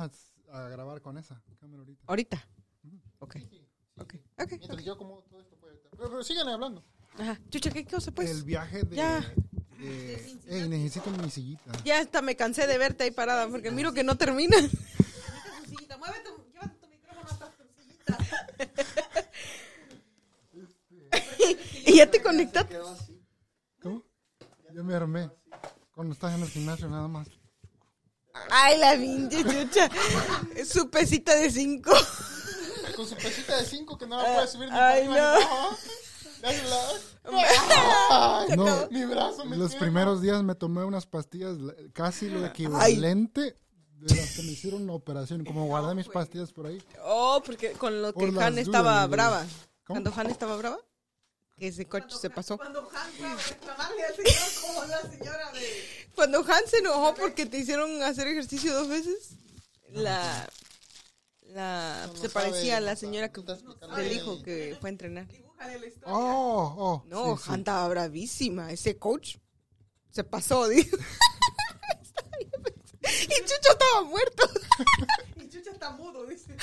[0.00, 0.10] a,
[0.64, 2.04] a grabar con esa cámara ahorita.
[2.06, 2.48] Ahorita.
[3.18, 3.36] Ok.
[3.96, 4.14] Ok.
[4.38, 4.50] Ok.
[4.58, 5.90] Mientras yo como todo esto puede estar.
[5.90, 6.84] Pero, pero sigan hablando.
[7.18, 7.38] Ajá.
[7.50, 8.30] Chucha, ¿qué cosa pues?
[8.30, 8.96] el viaje de...
[8.96, 9.20] ya.
[9.20, 11.72] de- Ey, necesito mi sillita.
[11.84, 14.56] Ya hasta me cansé de verte ahí parada porque miro que no termina.
[14.58, 18.18] Muévete, llévate tu micrófono hasta tu sillita.
[21.86, 22.78] y ya te conectaste.
[23.82, 24.02] ¿Cómo?
[24.74, 25.30] Ya me armé.
[25.94, 27.28] Cuando estás en el gimnasio nada más.
[28.50, 29.88] Ay, la pinche chucha.
[30.64, 31.92] Su pesita de cinco.
[32.96, 35.46] Con su pesita de 5 que no la puede subir ni Ay, para no.
[38.10, 42.44] Ay, No, mi brazo me los primeros días me tomé unas pastillas, la- casi lo
[42.44, 43.56] equivalente
[44.00, 45.44] de las que me hicieron la operación.
[45.44, 46.82] Como guardé mis pastillas por ahí.
[47.04, 49.40] Oh, porque con lo que Por Han estaba dudas, brava.
[49.86, 50.00] ¿Cómo?
[50.02, 50.78] Cuando Han estaba brava,
[51.68, 52.56] ese coche se pasó.
[52.56, 56.08] Cuando Han fue a reclamarle al señor como la señora de...
[56.14, 59.36] Cuando Han se enojó porque te hicieron hacer ejercicio dos veces,
[59.88, 60.48] la,
[61.42, 63.42] la No, no se sabe, parecía a la señora que,
[63.96, 65.26] del hijo que fue a entrenar.
[65.58, 66.14] La historia.
[66.14, 67.04] Oh, oh.
[67.06, 67.50] No, sí, sí.
[67.52, 68.72] Han estaba bravísima.
[68.72, 69.36] Ese coach
[70.10, 70.96] se pasó, dijo.
[73.02, 74.48] y Chucho estaba muerto.
[75.36, 76.56] Y Chucha está mudo, dice.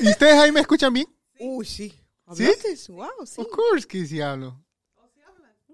[0.00, 1.06] ¿Y ustedes ahí me escuchan bien?
[1.38, 1.90] Uy, sí.
[1.90, 2.01] ¿Sí?
[2.32, 2.92] ¿Hablaste?
[2.92, 3.40] Wow, sí.
[3.40, 4.64] Of course que sí hablo.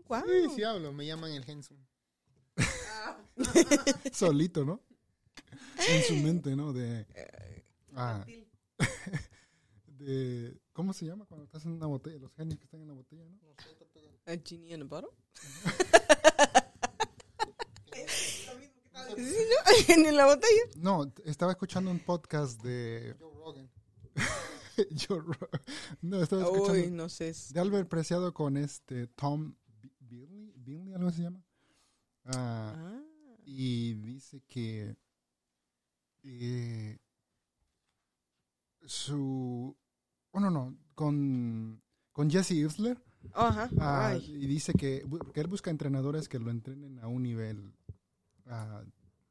[0.08, 0.22] Wow.
[0.26, 0.92] Sí, sí hablo.
[0.92, 1.78] Me llaman el Henson.
[4.12, 4.82] Solito, ¿no?
[5.88, 6.72] En su mente, ¿no?
[6.72, 7.06] De.
[7.94, 8.24] Ah,
[9.86, 10.58] de.
[10.72, 12.18] ¿Cómo se llama cuando estás en una botella?
[12.18, 13.38] Los genios que están en la botella, ¿no?
[14.26, 15.10] A genie in a bottle.
[19.16, 20.08] Sí, ¿no?
[20.08, 20.62] en la botella.
[20.76, 23.16] No, estaba escuchando un podcast de.
[23.18, 23.70] Joe Rogan.
[25.08, 25.48] Ro-
[26.02, 26.72] no, estaba escuchando.
[26.72, 27.32] Uy, no sé.
[27.52, 31.42] De Albert Preciado con este Tom Bi- Billy, Billy, algo se llama.
[32.24, 33.02] Ah, Ah.
[33.44, 34.96] y dice que
[36.22, 36.98] eh,
[38.86, 39.76] su.
[40.32, 41.82] Oh, no, no, con,
[42.12, 43.02] con Jesse Isler.
[43.34, 43.68] Ajá.
[43.80, 45.04] ah, y dice que,
[45.34, 47.74] que él busca entrenadores que lo entrenen a un nivel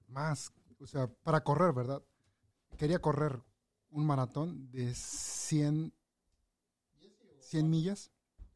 [0.08, 2.04] más, o sea, para correr, ¿verdad?
[2.78, 3.42] Quería correr
[3.92, 5.94] un maratón de 100,
[7.40, 8.12] 100 millas.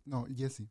[0.06, 0.69] No, Jesse.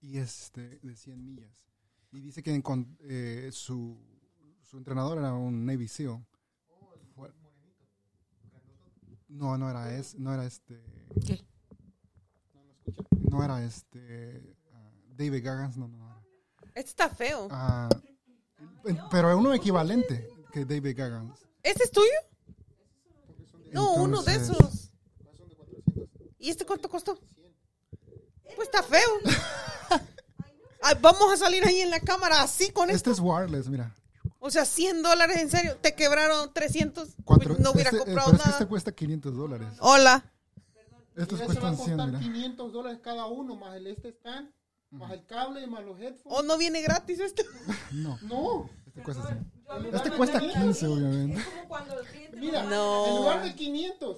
[0.00, 1.64] Y este, de 100 millas.
[2.12, 2.62] Y dice que
[3.00, 3.98] eh, su,
[4.62, 6.24] su entrenador era un Navy SEAL.
[9.28, 10.80] No, no era, es, no era este.
[11.26, 11.44] ¿Qué?
[13.28, 14.54] No era este.
[14.72, 16.24] ah, David Gaggans, no, no.
[16.74, 17.48] Este está feo.
[17.50, 17.88] Ah,
[19.10, 21.46] pero uno equivalente que David Gaggans.
[21.62, 22.06] ¿Este es tuyo?
[23.74, 24.90] No, uno de esos.
[26.38, 27.18] ¿Y este cuánto costó?
[28.56, 29.08] Pues está feo.
[30.82, 33.10] Ay, vamos a salir ahí en la cámara así con esto.
[33.10, 33.94] Este es wireless, mira.
[34.38, 35.76] O sea, 100 dólares, en serio.
[35.80, 37.08] Te quebraron 300.
[37.24, 38.58] Cuatro- no hubiera este- eh, comprado pero es que nada.
[38.58, 39.68] este cuesta 500 dólares.
[39.80, 40.30] Hola.
[41.16, 42.20] Estos Mira, se va a cuestan 100, costar mira.
[42.20, 44.50] 500 dólares cada uno, más el este stand,
[44.90, 46.22] más el cable y más los headphones.
[46.38, 47.42] ¿O no viene gratis esto?
[47.92, 48.70] No, No.
[48.94, 49.94] Este cuesta 100.
[49.94, 51.42] Este cuesta 15, obviamente.
[51.44, 52.36] Como cuando el cliente...
[52.36, 53.06] Mira, No.
[53.06, 54.16] en lugar de 500,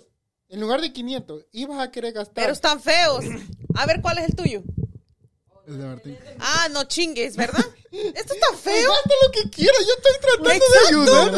[0.48, 2.34] en lugar de 500, ibas a querer gastar.
[2.34, 3.24] Pero están feos.
[3.74, 4.62] A ver, ¿cuál es el tuyo?
[5.66, 6.16] Es de Martín.
[6.38, 7.64] Ah, no chingues, ¿verdad?
[7.90, 8.88] Esto está feo.
[8.90, 10.80] Gasta lo que quiera, yo estoy tratando Exacto.
[10.82, 10.88] de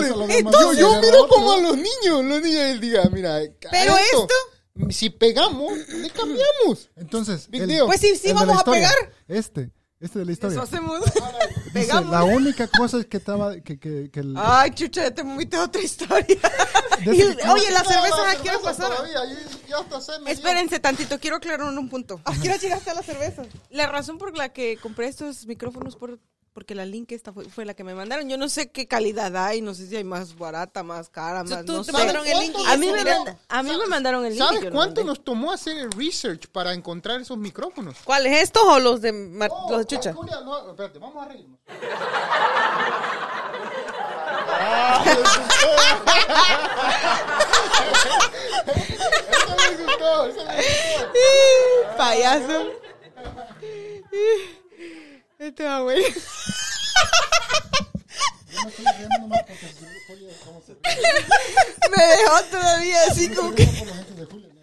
[0.05, 0.39] ayudarle.
[0.39, 3.41] Entonces, yo fácil, miro como a los niños, los niños del día, mira.
[3.71, 4.29] Pero esto-
[4.91, 6.91] si pegamos, le cambiamos.
[6.97, 7.83] Entonces, el-.
[7.87, 8.95] Pues sí, sí, el vamos a Pegar.
[9.27, 10.55] Este, este de la historia.
[10.55, 11.01] Eso hacemos.
[11.73, 15.23] Dice, la única cosa es que estaba, que, que, que el- Ay, chucha, ya te
[15.25, 16.27] moviste otra historia.
[17.01, 18.89] Y- oye, las No, cervezas la cerveza
[20.01, 20.33] sé, me dio.
[20.33, 22.21] Espérense tantito, quiero aclarar un punto.
[22.25, 23.43] ¿A qué hora llegaste a la cerveza?
[23.71, 26.19] La razón por la que compré estos micrófonos por
[26.59, 28.29] porque la link esta fue, fue la que me mandaron.
[28.29, 31.65] Yo no sé qué calidad hay, no sé si hay más barata, más cara, más
[31.65, 31.93] tú no te sé.
[31.93, 34.45] mandaron el link a mí me manda- a mí me mandaron el link.
[34.45, 37.95] ¿Sabes cuánto nos tomó hacer el research para encontrar esos micrófonos?
[38.03, 40.13] ¿Cuáles estos o los de Mar- Oh, los de Chucha?
[40.13, 41.61] Julia, no, espérate, vamos a reírnos.
[48.67, 51.97] Eso me gustó, eso me gustó.
[51.97, 52.73] Payaso.
[55.39, 56.03] Este va bueno.
[56.03, 56.15] Yo
[58.65, 60.81] me estoy riendo nomás porque si Julia, ¿cómo se ríe?
[61.97, 63.65] Me dejó todavía así como que.
[63.65, 64.63] Por la gente de Julia, ¿no?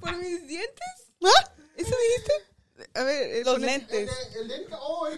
[0.00, 0.88] ¿Por mis dientes?
[1.24, 1.52] ¿Ah?
[1.76, 2.32] ¿Eso dijiste?
[2.94, 4.10] A ver, Los lentes.
[4.72, 5.08] oh.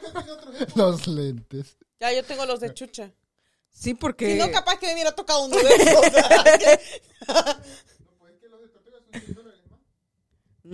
[0.77, 1.77] Los lentes.
[1.99, 3.11] Ya, yo tengo los de Chucha.
[3.73, 4.33] Sí, porque.
[4.33, 6.07] Si no, capaz que me hubiera tocado uno de esos.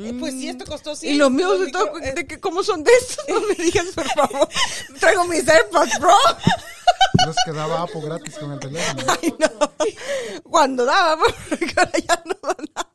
[0.00, 1.12] Eh, pues sí, esto costó 100.
[1.14, 3.24] Y los míos, de, todo, micro- de que, ¿cómo son de estos?
[3.28, 4.48] No me digas, por favor.
[5.00, 6.14] Traigo mis AirPods, bro.
[7.26, 9.02] Nos quedaba Apple gratis con el teléfono.
[9.20, 9.72] Ay, no.
[10.44, 12.90] Cuando daba, porque ahora ya no da nada.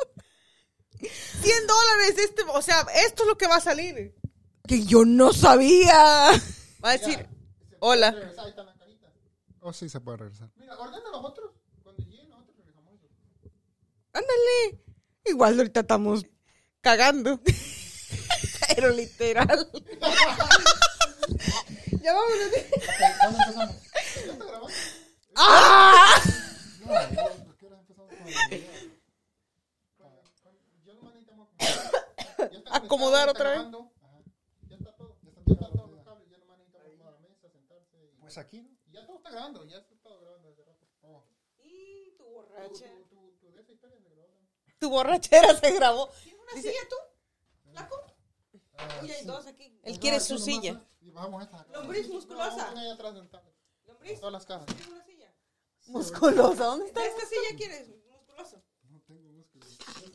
[1.42, 4.16] 100 dólares, este, o sea, esto es lo que va a salir.
[4.66, 5.94] Que yo no sabía.
[6.84, 7.28] Va a decir,
[7.80, 8.12] hola.
[8.12, 9.12] Regresar, ahí está la cajita.
[9.60, 10.50] Oh, sí, se puede regresar.
[10.56, 11.52] Mira, ordena los otros.
[11.84, 13.52] Cuando lleguen nosotros regresamos eso.
[14.14, 14.80] Ándale.
[15.26, 16.26] Igual ahorita estamos
[16.83, 17.39] Cagando.
[18.75, 19.69] pero literal.
[22.01, 22.50] Ya vámonos.
[23.19, 23.75] ¿Cuándo empezamos?
[24.25, 24.68] ¿Ya está grabando?
[25.35, 26.21] ¡Ah!
[32.71, 33.30] Acomodar.
[33.30, 33.59] Otra vez.
[33.59, 33.91] está grabando.
[34.01, 34.19] Ajá.
[34.68, 35.15] Ya está todo.
[35.24, 36.30] Ya está todos los cables.
[36.30, 37.97] Ya nomás necesitamos acomodar la mesa, sentarse.
[38.03, 39.65] y- Pues aquí, ya todo está grabando.
[39.65, 40.85] Ya está todo grabando desde rato.
[41.63, 42.85] Y tu Tu, borracha.
[43.09, 44.50] tu, tu, tu de esa historia se grabó también.
[44.80, 46.09] Tu borrachera se grabó.
[46.54, 46.96] ¿Tienes una silla tú?
[47.72, 47.96] ¿Flaco?
[48.78, 49.26] Ah, Uy, hay sí.
[49.26, 49.80] dos aquí.
[49.84, 50.82] Él Ah, quiere su silla.
[51.42, 51.66] acá.
[51.74, 52.72] Lombriz musculosa.
[52.72, 53.14] No, atrás.
[53.86, 54.66] Lombriz, Todas las cajas.
[54.68, 55.34] ¿tienes una silla?
[55.88, 57.02] Musculosa, ¿dónde está?
[57.02, 57.88] ¿De esta silla quieres?
[58.10, 58.64] Musculoso.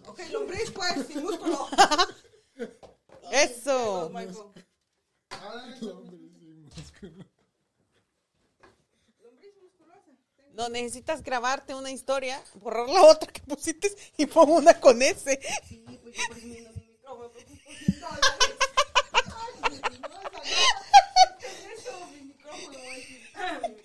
[0.06, 1.69] Ok, lombriz pues, sin músculo.
[3.32, 4.08] Eso.
[4.12, 4.67] Michael.
[5.31, 5.75] Ah,
[9.23, 10.11] Lombriz musculosa.
[10.52, 15.40] No, necesitas grabarte una historia, borrar la otra que pusiste y pon una con ese.
[15.69, 18.25] Sí, pues yo presumiendo mi micrófono por 100 dólares.
[19.12, 19.20] Ay,
[20.00, 20.43] no, esa-
[21.72, 23.20] Eso, mi micrófono, voy a decir.
[23.20, 23.76] Mi micrófono.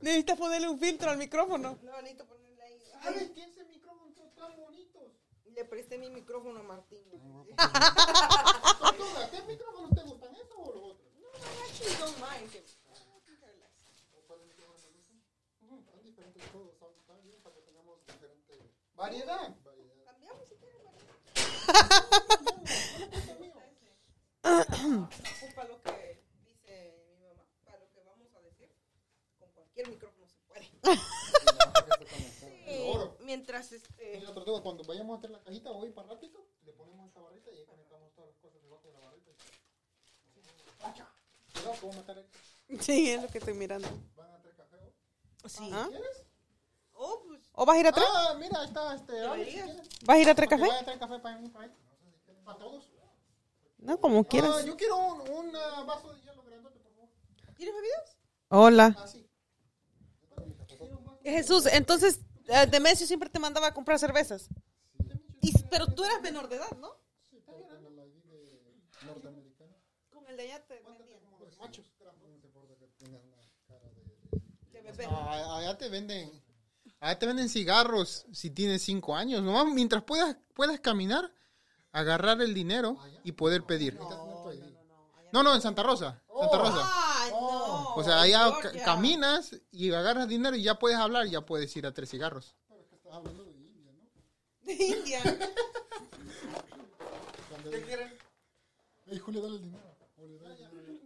[0.00, 1.78] Necesitas ponerle un filtro al micrófono.
[1.82, 2.78] No, necesito ponerle ahí.
[3.02, 5.02] ¿Sabes quién ese micrófono son tan bonitos?
[5.44, 7.02] Le presté mi micrófono a Martín.
[7.10, 7.44] Tortuga,
[9.30, 11.08] ¿qué micrófonos te gustan, esos o los otros?
[11.18, 11.30] No, I
[11.68, 12.50] actually don't mind.
[15.90, 19.54] Son diferentes todos, son tan bien para que tengamos diferente variedad.
[33.24, 34.22] Mientras este.
[34.62, 37.64] Cuando vayamos a hacer la cajita hoy para ratito, le ponemos esta barrita y ahí
[37.64, 39.30] conectamos todas las cosas debajo de la barrita.
[40.82, 41.08] ¡Acha!
[41.52, 42.38] Cuidado, a matar esto.
[42.80, 43.88] Sí, es lo que estoy mirando.
[44.16, 44.92] ¿Van a traer café hoy?
[45.48, 45.70] Sí.
[45.72, 45.86] ¿Ah?
[45.88, 46.24] ¿Quieres?
[47.02, 47.40] Oh, pues.
[47.54, 47.92] ¿O vas a ir a?
[47.96, 49.12] Ah, mira, ahí está este.
[49.50, 50.04] Si.
[50.04, 50.68] ¿Vas a ir a traer Que café?
[50.68, 51.72] vaya a traer café para mí, para él.
[52.44, 52.90] ¿Para todos?
[53.78, 54.64] No, como Ah, quieras.
[54.66, 57.08] yo quiero un, un ah, vaso de hielo grandote, por favor.
[57.56, 58.16] ¿Tienes bebidas?
[58.48, 58.94] Hola.
[58.98, 59.26] Ah, sí.
[61.24, 64.48] Jesús, entonces, eh, Demesio siempre te mandaba a comprar cervezas.
[65.40, 66.90] Y, pero tú eras menor de edad, ¿no?
[67.30, 67.56] Sí, con
[67.96, 69.74] la ID de norteamericano.
[70.10, 70.82] Con el de allá te
[71.58, 71.86] machos.
[74.70, 75.06] Que bebé.
[75.08, 76.30] Ah, allá te venden...
[77.00, 79.42] Allá te venden cigarros si tienes cinco años.
[79.42, 81.32] Nomás mientras puedas, puedas caminar,
[81.92, 83.98] agarrar el dinero y poder pedir.
[85.32, 86.22] No, no, en Santa Rosa.
[86.38, 86.90] Santa Rosa.
[87.96, 88.84] O sea, allá Georgia.
[88.84, 92.54] caminas y agarras dinero y ya puedes hablar y ya puedes ir a tres cigarros.
[94.62, 95.22] De India.
[97.70, 98.12] ¿Qué quieren?
[99.06, 99.82] Ey, Julio, dale el dinero.
[100.16, 100.38] Dale.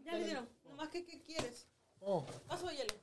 [0.04, 0.48] Ya le dieron.
[0.64, 1.66] Nomás que, ¿qué quieres?
[2.00, 2.94] Oh, Vaso de hielo.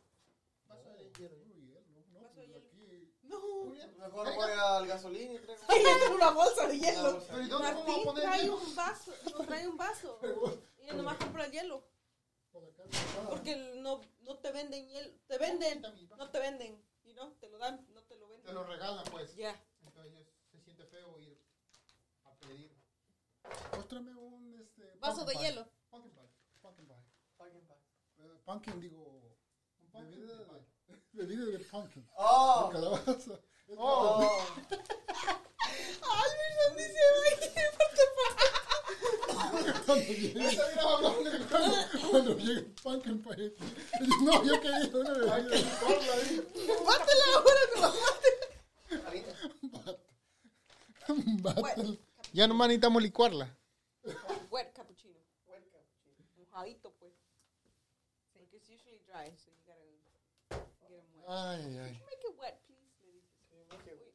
[3.69, 7.24] Mejor voy al gasolín y traigo Ahí le tengo una bolsa de hielo.
[7.28, 8.58] Pero ¿y dónde vamos a Martín poner trae hielo?
[8.58, 9.13] un vaso.
[9.31, 10.19] No trae un vaso.
[10.81, 11.84] Y nomás compra el hielo.
[13.30, 15.13] Porque no, no te venden hielo.
[15.28, 15.81] Te venden.
[16.18, 16.84] No te venden.
[17.03, 17.86] Y no, te lo dan.
[17.94, 18.56] No te lo Te venden.
[18.56, 19.36] lo regalan, pues.
[19.36, 19.56] Ya.
[19.84, 20.12] Entonces
[20.51, 21.39] se siente feo ir
[22.25, 22.75] a pedir.
[23.72, 25.50] Póstrame un este, Vaso de pumpkin pie.
[25.51, 25.68] hielo.
[25.89, 26.30] Pumpkin pie.
[26.62, 26.88] Pumpkin
[27.68, 27.75] pie.
[28.18, 29.38] Eh, pumpkin, digo.
[29.94, 30.46] Bebida de,
[31.13, 32.08] bebida de pumpkin.
[32.15, 32.68] ¡Oh!
[32.68, 33.39] De calabaza.
[33.78, 34.46] ¡Oh!
[39.86, 40.36] Cuando llegue,
[40.82, 41.13] cuando,
[42.12, 43.54] cuando llegue el pie.
[44.22, 45.42] No, yo quería una bebida de
[46.86, 47.90] Mátela ahora, no.
[52.34, 53.58] Ya nomás necesitamos licuarla.
[54.50, 55.20] Wet cappuccino.
[56.38, 57.13] Mojadito, pues.
[58.34, 59.84] Porque it's usually dry, so you gotta
[60.80, 61.30] get them wet.
[61.30, 61.92] Ay, ay.
[62.06, 62.96] Make it wet, please.
[63.51, 64.13] Le dices.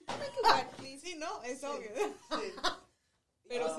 [0.00, 1.00] Make it wet, please.
[1.00, 1.90] Sí, no, es obvio.
[3.48, 3.76] Pero no.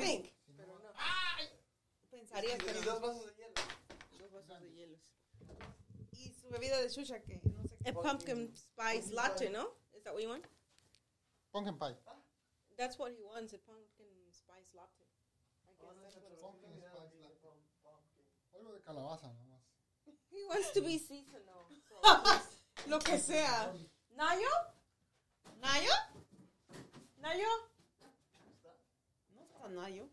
[2.12, 3.54] Pensarías que Y dos vasos de hielo.
[4.20, 5.02] Dos vasos de hielos.
[6.12, 7.90] Y su bebida de chucha, que no sé qué.
[7.90, 9.74] A pumpkin spice latte, no?
[9.94, 10.46] Is that what you want?
[11.52, 11.96] Pumpkin pie.
[12.78, 15.06] That's what he wants, a pumpkin spice latte.
[15.68, 17.46] I guess that's what it Pumpkin spice latte.
[18.54, 19.62] Algo de calabaza, nomás.
[20.32, 21.68] He wants to be seasonal.
[21.88, 22.90] So.
[22.90, 23.72] Lo que sea.
[24.16, 24.50] Nayo?
[25.62, 25.92] ¿Nayo?
[27.26, 27.50] Nayo?
[29.58, 30.06] falta Nayo.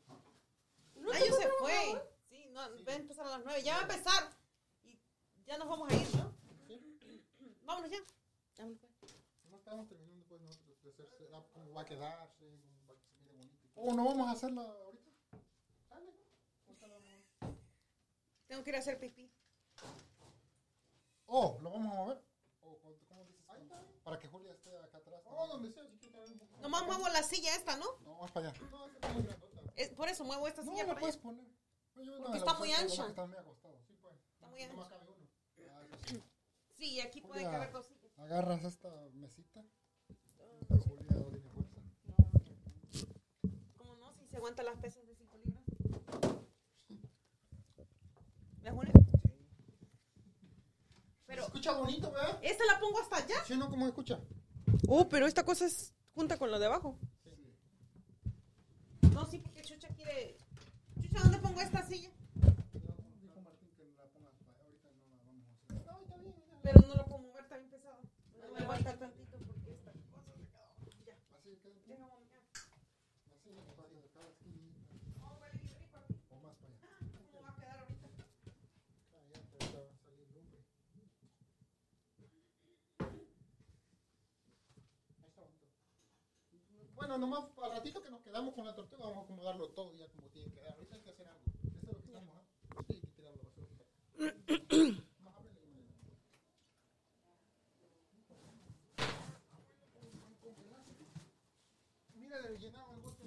[0.96, 2.02] Nayo se fue.
[2.30, 3.62] Sí, no, va a empezar a las nueve.
[3.62, 4.32] Ya va a empezar.
[4.82, 4.98] Y
[5.44, 6.32] ya nos vamos a ir, ¿no?
[7.64, 7.98] Vámonos ya.
[8.56, 8.92] Vámonos, pues.
[9.50, 13.04] No estamos terminando pues nosotros de hacerse, cómo va a quedarse, cómo va a que
[13.04, 13.68] se mire bonito.
[13.74, 15.10] Oh, no vamos a hacerla ahorita.
[15.90, 16.00] A-
[18.46, 19.30] Tengo que ir a hacer pipí.
[21.26, 22.22] Oh, lo vamos a mover.
[22.62, 23.44] Oh, ¿cómo cómo dices?
[24.04, 25.22] Para que Julia esté acá atrás.
[25.24, 26.60] Donde sea, si quiere un poco.
[26.60, 27.86] Nomás muevo la silla esta, ¿no?
[28.04, 28.60] No, más para allá.
[28.70, 29.60] No, esta está muy grandota.
[29.76, 31.22] Es, por eso muevo esta No, silla la para puedes allá.
[31.22, 31.44] poner.
[31.94, 33.06] No, yo- Porque no, está la- muy ancha.
[33.08, 33.78] Está muy acostado.
[33.86, 34.14] Sí, pues.
[34.34, 34.98] Está muy Nomás ancha.
[34.98, 35.28] cabe uno.
[35.70, 36.22] Ah, sí.
[36.78, 37.50] Sí, y aquí puede Julia.
[37.52, 38.18] caber dos sillas.
[38.18, 39.62] Agarras esta mesita.
[40.68, 41.80] Julia no tiene fuerza.
[43.78, 44.12] ¿Cómo no?
[44.14, 45.62] Si se aguanta las pesas de 5 libras.
[48.62, 48.92] ¿Ves, Julia?
[51.26, 52.38] Pero, Se escucha bonito, ¿verdad?
[52.42, 53.36] ¿esta la pongo hasta allá?
[53.46, 53.70] ¿Sí no?
[53.70, 54.18] ¿Cómo se escucha?
[54.88, 56.98] Oh, pero esta cosa es junta con lo de abajo.
[59.14, 60.36] No, sí, porque Chucha quiere...
[61.00, 62.10] Chucha, ¿dónde pongo esta silla?
[62.40, 63.52] La la
[65.92, 66.02] a.
[66.62, 68.00] Pero no lo puedo mover, está bien pesado.
[68.40, 70.74] No me aguanta tantito porque esta cosa se quedó.
[71.06, 72.40] Ya, Así que deja mami, ya.
[73.38, 74.80] así de cada esquinita.
[75.22, 76.14] Oh, huele bien rico aquí.
[76.30, 76.88] O más para allá.
[77.30, 78.08] ¿Cómo va a quedar ahorita?
[79.12, 80.60] Ah, ya, pero ahorita va a salir lumbre.
[85.20, 85.66] Ahí está bonito.
[87.12, 90.08] Bueno, nomás al ratito que nos quedamos con la tortuga vamos a acomodarlo todo ya
[90.08, 90.72] como tiene que quedar.
[90.72, 91.42] Ahorita hay que hacer algo.
[91.76, 92.84] Es lo que estamos ¿ah?
[92.88, 95.02] Sí, hay que.
[95.22, 95.82] Más ábrele y me-
[102.14, 103.24] Mira, le llenaba el bote.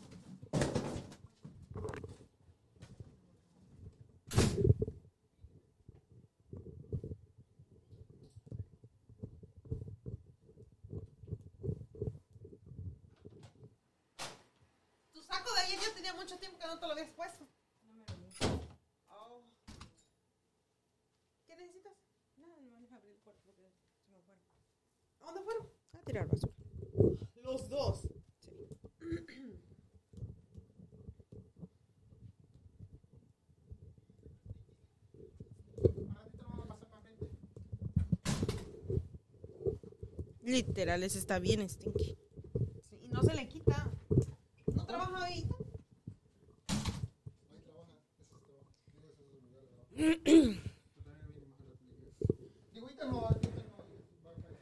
[15.14, 17.48] Tu saco de ayer ya tenía mucho tiempo que no te lo habías puesto.
[19.10, 19.42] Oh.
[21.48, 21.94] ¿Qué necesitas?
[22.38, 23.72] No, no deja abrir el cuarto porque
[24.06, 24.44] se me fueron.
[25.22, 25.68] ¿A dónde fueron?
[25.94, 26.54] A tirar basura.
[27.36, 28.08] Los dos.
[29.00, 29.66] Lo frente.
[40.44, 42.20] Literal, ese está bien stinky.
[42.88, 43.92] Sí, y no se le quita.
[44.76, 45.50] ¿No trabaja ahí?
[47.50, 48.46] Ahí trabaja, ese es trabajo.
[48.94, 49.90] Digo, ese es el lugar de trabajo.
[49.96, 52.46] Pero también viene más a la película.
[52.74, 53.76] Digo, ahorita no, ahorita no.
[54.24, 54.60] Va a caer.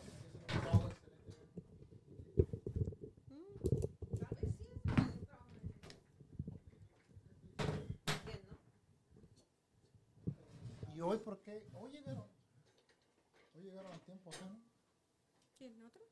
[0.00, 1.42] Es un trabajo excelente.
[4.22, 5.50] Tal vez sí es el trabajo.
[8.24, 8.40] Bien,
[10.86, 10.94] ¿no?
[10.94, 11.36] ¿Y hoy por
[11.92, 11.98] qué?
[11.98, 12.28] Hoy llegaron.
[13.54, 14.60] Hoy llegaron a tiempo acá, ¿no?
[15.58, 15.82] ¿Quién?
[15.84, 16.02] ¿Otro?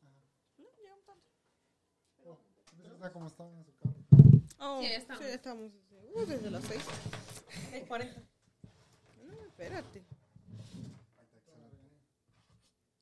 [0.59, 1.27] No, llegamos tanto.
[2.27, 2.39] Oh,
[2.77, 3.95] ¿ves esa cómo estaban en su carro?
[4.59, 5.23] Oh, Sí, ya estamos.
[5.23, 6.85] Sí, ya estamos desde, uh, desde las seis.
[7.73, 8.21] Es 40.
[9.25, 10.05] No, espérate.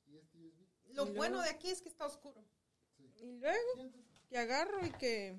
[0.07, 0.39] ¿Y este?
[0.93, 2.45] Lo Y bueno de aquí es que está oscuro.
[3.21, 3.93] Y luego,
[4.29, 5.37] que agarro y que...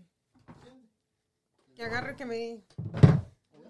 [1.76, 2.66] Que agarre que me...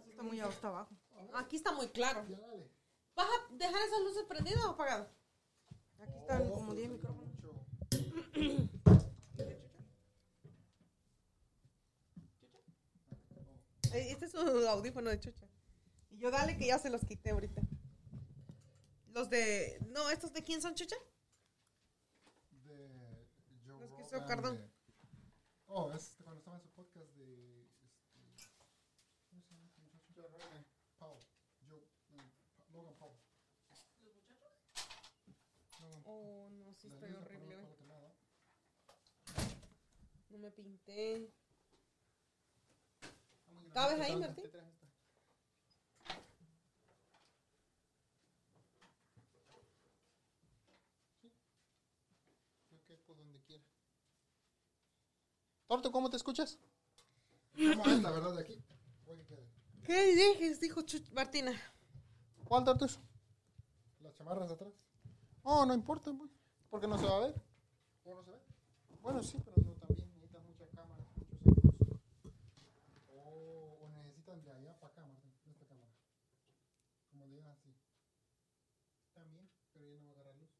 [0.08, 0.96] Está muy hasta abajo.
[1.36, 2.26] Aquí está muy claro.
[2.28, 2.69] Ya dale.
[3.20, 5.10] ¿Vas a dejar esas luces prendidas o apagadas?
[6.00, 7.36] Aquí están Oh, como pues 10 sí, micrófonos.
[13.94, 15.48] Este es un audífono de chucha.
[16.10, 17.62] Y yo dale que ya se los quité ahorita.
[19.08, 19.80] Los de...
[19.90, 20.96] No, ¿estos de quién son chucha?
[22.52, 23.28] De
[23.66, 24.58] Joe Los que hizo Cardón.
[24.58, 24.70] de-
[25.72, 27.62] Oh, es cuando estaba en su podcast de.
[27.84, 28.10] Este,
[29.30, 30.12] ¿Cómo se llama este muchacho?
[30.16, 30.66] Joe Rogan.
[30.98, 31.20] Paul.
[31.68, 31.88] Joe.
[32.10, 32.24] no,
[32.56, 33.14] Pa- Logan Paul.
[35.80, 35.99] Logan Paul.
[36.12, 37.56] Oh, no, sí estoy horrible.
[40.30, 41.32] No me pinté.
[43.74, 44.46] ¿Cabes ahí, Martín?
[51.22, 51.32] Sí.
[52.72, 53.63] Yo quepo donde quiera.
[55.68, 56.58] Torto, ¿cómo te escuchas?
[57.54, 58.63] ¿Cómo es la verdad de aquí?
[59.86, 60.60] ¿Qué dijes?
[60.60, 61.54] Dijo Martina.
[62.46, 63.00] ¿Cuál Tortus?
[64.01, 64.88] Las chamarras de atrás.
[65.51, 66.29] Oh, no importa, pues,
[66.70, 67.34] porque no se va a ver.
[68.03, 68.38] ¿O no se ve?
[69.01, 71.65] Bueno, sí, pero no también necesitas muchas cámaras, muchos ángulos.
[73.12, 75.89] O, o necesitan de allá para acá, de esta cámara.
[77.10, 77.74] Como digan así.
[79.15, 80.51] También, pero ya no va a agarrar luz.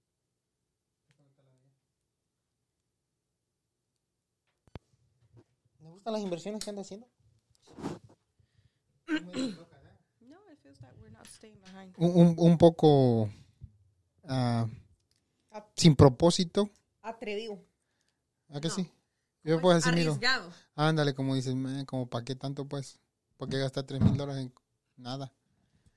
[5.82, 7.08] ¿Me gustan las inversiones que anda haciendo?
[10.22, 11.94] No, it feels that we're not staying behind.
[11.98, 13.30] un, un, un poco
[14.30, 14.68] ah,
[15.76, 16.70] sin propósito.
[17.02, 17.60] Atrevido.
[18.50, 18.74] ¿A que No.
[18.76, 18.90] sí?
[19.44, 20.12] Yo así miro.
[20.12, 20.52] Arriesgado.
[20.76, 23.00] Ándale, como dices, "Meh, como para qué tanto pues.
[23.38, 24.54] ¿Por qué gastar tres mil dólares en
[24.98, 25.32] nada?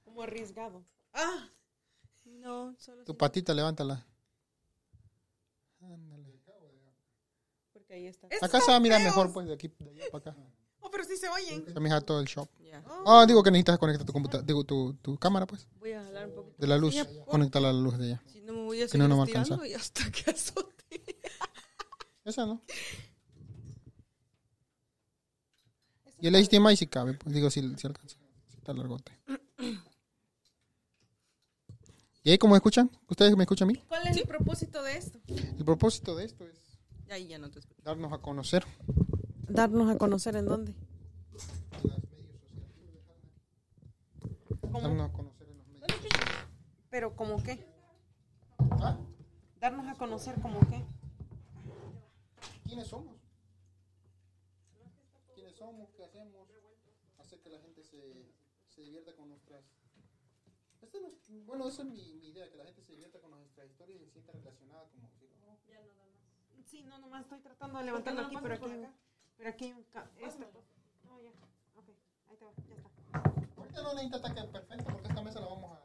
[0.04, 0.84] Como arriesgado.
[1.12, 1.48] Ah.
[2.24, 4.06] No, solo Tu patita, levántala.
[5.80, 6.40] Ándale.
[7.72, 8.28] porque ahí está.
[8.40, 10.36] Acá se va a mirar mejor pues de aquí de allá para acá.
[10.92, 11.64] Pero sí se oyen.
[11.72, 12.48] Se mira todo el shop.
[13.04, 15.66] Ah, digo que necesitas conectar tu computadora, digo tu, tu cámara pues.
[15.80, 16.56] Voy a jalar un poquito.
[16.58, 16.94] De la luz.
[17.26, 18.22] Conectarla a la luz de allá.
[18.26, 19.70] Si no me voy a Que no, no va a estirando alcanzar.
[19.70, 20.84] y hasta que azote.
[22.24, 22.62] Esa no.
[26.20, 28.16] Y el HDMI si cabe, pues digo si, si alcanza.
[28.50, 29.12] Si está largote.
[32.22, 32.90] ¿Y ahí cómo escuchan?
[33.08, 33.82] ¿Ustedes me escuchan a mí?
[33.88, 35.18] ¿Cuál es el propósito de esto?
[35.26, 36.56] El propósito de esto es
[37.10, 37.82] Ahí ya no te escucho.
[37.82, 38.64] darnos a conocer.
[39.52, 40.72] Darnos a conocer en dónde.
[44.62, 45.88] Darnos a conocer en los medios.
[46.88, 47.66] Pero como qué?
[48.80, 48.98] ¿Ah?
[49.60, 50.82] Darnos a conocer como qué.
[52.64, 53.16] ¿Quiénes somos?
[55.34, 55.90] ¿Quiénes somos?
[55.96, 56.48] ¿Qué hacemos?
[57.18, 58.32] Hacer que la gente se,
[58.68, 59.62] se divierta con nuestras...
[60.80, 63.30] Este no es- bueno, esa es mi, mi idea, que la gente se divierta con
[63.32, 65.26] nuestras historias y se sienta relacionada como si...
[65.44, 65.58] ¿no?
[66.64, 68.70] Sí, no, nomás estoy tratando de levantarlo aquí, pero aquí,
[69.42, 69.82] pero aquí hay un...
[69.92, 70.08] ca-.
[71.04, 71.30] No, ya.
[71.74, 71.88] Ok,
[72.28, 72.88] ahí te va, ya está.
[73.56, 75.82] Ahorita no necesita ataque perfecto porque esta mesa la vamos a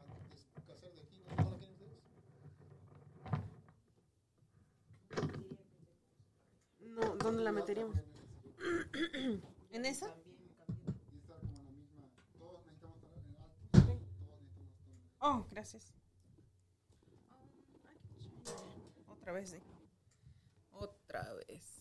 [0.62, 1.24] deshacer de aquí.
[1.26, 1.98] ¿No, ¿No la quieren ustedes?
[6.78, 7.96] No, ¿dónde la meteríamos?
[9.72, 10.14] ¿En esa?
[15.18, 15.92] Oh, gracias.
[19.08, 19.58] Otra vez, sí.
[20.70, 21.78] Otra vez.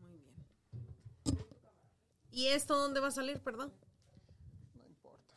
[0.00, 0.34] Muy bien.
[2.36, 3.72] ¿Y esto dónde va a salir, perdón?
[4.74, 5.32] No importa.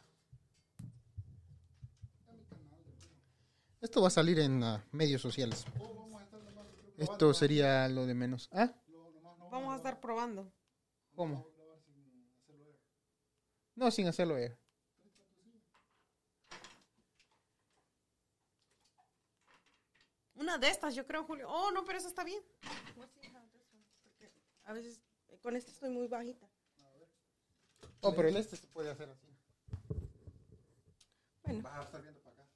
[3.80, 5.64] Esto va a salir en ah, medios sociales.
[6.98, 8.50] Esto sería lo de menos.
[8.52, 8.74] ¿Ah?
[9.50, 10.52] Vamos a estar probando.
[11.16, 11.48] ¿Cómo?
[13.76, 14.60] No, sin hacerlo ella.
[20.36, 21.50] Una de estas, yo creo, Julio.
[21.50, 22.44] Oh, no, pero esa está bien.
[24.66, 26.46] A veces eh, con esta estoy muy bajita.
[28.02, 29.28] Oh, pero el este se puede hacer así.
[31.44, 31.64] Bueno.
[31.64, 32.50] Vas a estar viendo para acá.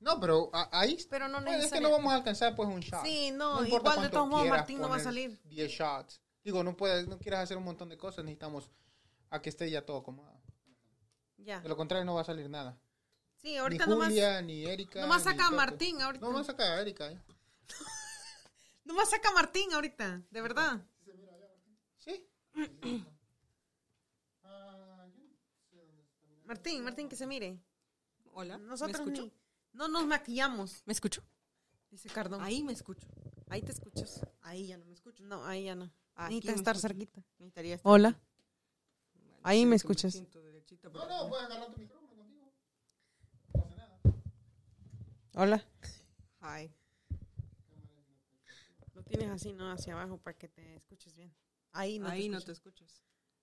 [0.00, 0.98] No, pero a- ahí.
[1.10, 3.04] Pero no Bueno, es que no vamos a alcanzar pues un shot.
[3.04, 5.40] Sí, no, importa igual de todos modos Martín no va a salir.
[5.44, 6.20] 10 shots.
[6.44, 8.70] Digo, no puedes, no quieras hacer un montón de cosas, necesitamos
[9.30, 10.40] a que esté ya todo acomodado.
[11.36, 11.60] Ya.
[11.60, 12.78] De lo contrario no va a salir nada.
[13.36, 15.00] Sí, ahorita ni nomás, Julia, ni Erika.
[15.00, 15.50] nomás saca a.
[15.50, 16.24] Martín ahorita.
[16.24, 17.10] No, nomás saca a Erika.
[17.10, 17.18] ¿eh?
[18.84, 20.80] Nomás saca a Martín ahorita, de verdad.
[21.04, 21.04] Sí.
[21.04, 21.06] Ah, yo no
[21.44, 22.47] sé dónde está.
[26.44, 27.58] Martín, Martín, que se mire.
[28.32, 28.58] Hola.
[28.58, 29.22] Nosotros ¿Me escucho?
[29.26, 29.32] ni-
[29.72, 31.22] no nos maquillamos, ¿Me escucho?
[31.90, 32.40] dice Cardón.
[32.42, 33.06] Ahí me escucho.
[33.48, 34.26] Ahí te escuchas.
[34.42, 35.24] Ahí ya no me escucho.
[35.24, 35.90] No, ahí ya no.
[36.14, 36.80] Aquí me estar escucho.
[36.88, 37.22] cerquita.
[37.38, 38.20] Necesitaría estar Hola.
[39.14, 40.14] Bueno, Ahí me escuchas.
[40.16, 42.52] No, no, puedes agarrar tu micrófono contigo.
[43.54, 44.00] No pasa nada.
[45.34, 45.64] Hola.
[46.42, 46.72] Hi.
[48.94, 49.70] Lo tienes así, ¿no?
[49.70, 51.32] Hacia abajo para que te escuches bien.
[51.72, 53.02] Ahí no Ahí te no te escuchas.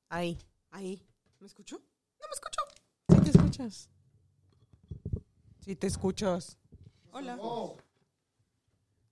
[0.09, 0.37] Ahí.
[0.71, 1.01] Ahí.
[1.39, 1.77] ¿Me escucho?
[1.77, 2.61] No me escucho.
[3.09, 3.89] Sí te escuchas.
[5.61, 6.57] Sí te escuchas.
[7.11, 7.37] Hola.
[7.39, 7.77] Oh.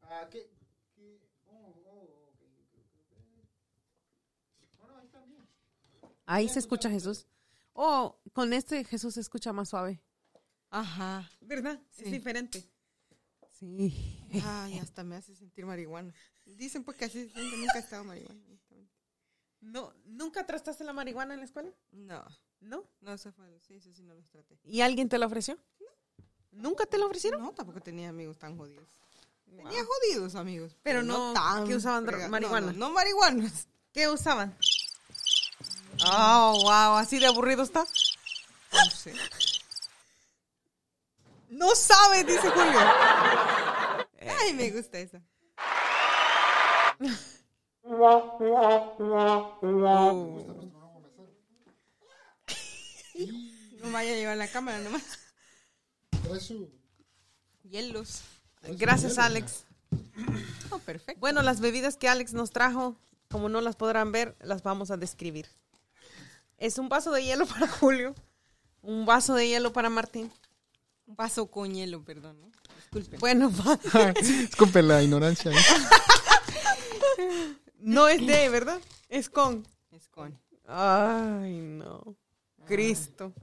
[0.02, 0.52] Ah, ¿qué?
[0.96, 1.20] qué?
[1.48, 2.74] Oh, oh, ok, ok,
[3.12, 3.20] ok.
[4.80, 5.48] No, no, ahí está bien.
[6.26, 7.28] Ahí se escucha Jesús.
[7.74, 10.02] Oh, con este Jesús se escucha más suave.
[10.70, 11.30] Ajá.
[11.42, 11.82] ¿Verdad?
[11.92, 12.04] Sí.
[12.06, 12.70] Es diferente.
[13.60, 14.20] Sí.
[14.44, 16.14] Ay, hasta me hace sentir marihuana.
[16.46, 17.32] Dicen pues que así.
[17.36, 18.42] Nunca he estado marihuana.
[19.64, 21.70] No, ¿Nunca trataste la marihuana en la escuela?
[21.92, 22.24] No.
[22.60, 22.84] ¿No?
[23.02, 23.60] No, eso fue.
[23.62, 24.58] Sí, eso sí no los traté.
[24.64, 25.58] ¿Y alguien te la ofreció?
[26.52, 27.42] ¿Nunca te la ofrecieron?
[27.42, 28.88] No, tampoco tenía amigos tan jodidos.
[29.46, 30.76] Tenía jodidos amigos.
[30.84, 31.34] Pero no
[31.68, 32.68] que usaban dro- frega- marihuana.
[32.68, 33.68] No, no, no marihuanas.
[33.92, 34.56] ¿Qué usaban?
[36.12, 37.86] Oh, wow, así de aburrido está.
[38.74, 39.14] No sé.
[41.50, 42.80] No sabe, dice Julio.
[44.40, 45.22] Ay, me gusta esa.
[53.82, 55.04] No vaya a llevar la cámara nomás.
[56.24, 56.70] Trae su...
[57.70, 58.22] Hielos.
[58.78, 59.66] Gracias, Alex.
[60.70, 61.20] Oh, perfecto.
[61.20, 62.96] Bueno, las bebidas que Alex nos trajo,
[63.30, 65.48] como no las podrán ver, las vamos a describir.
[66.58, 68.16] Es un vaso de hielo para Julio,
[68.82, 70.32] un vaso de hielo para Martín.
[71.06, 72.38] Un vaso con hielo, perdón.
[72.44, 72.52] ¿eh?
[72.78, 73.20] Disculpen.
[73.20, 75.52] Bueno, va- Disculpe la ignorancia.
[75.52, 75.56] ¿eh?
[77.84, 78.80] No es de, ¿verdad?
[79.10, 79.68] Es con.
[79.92, 80.40] Es con.
[80.68, 82.16] Ay, no.
[82.66, 83.34] Cristo.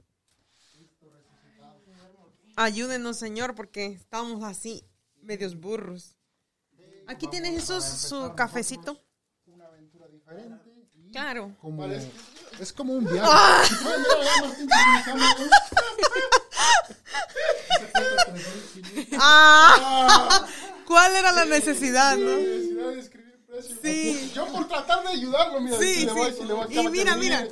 [2.55, 4.83] Ayúdenos, Señor, porque estamos así
[5.21, 6.15] Medios burros.
[7.07, 8.99] Aquí tiene Jesús su cafecito.
[9.45, 10.71] Una aventura diferente.
[10.95, 11.55] y Claro.
[11.59, 13.29] Como, es como un viaje.
[13.31, 13.63] Ah.
[13.67, 15.45] Si pueden ver allá, Martín, tiene mi cámara, ¿no?
[17.75, 19.19] Ese cuesta 3,500.
[19.21, 20.47] ¡Ah!
[20.87, 22.31] ¿Cuál era la necesidad, no?
[23.81, 24.31] Sí.
[24.33, 25.77] Yo por tratar de ayudarlo, mira.
[25.77, 26.37] Sí, si le voy, sí.
[26.39, 27.47] si le voy, Y mira, mira.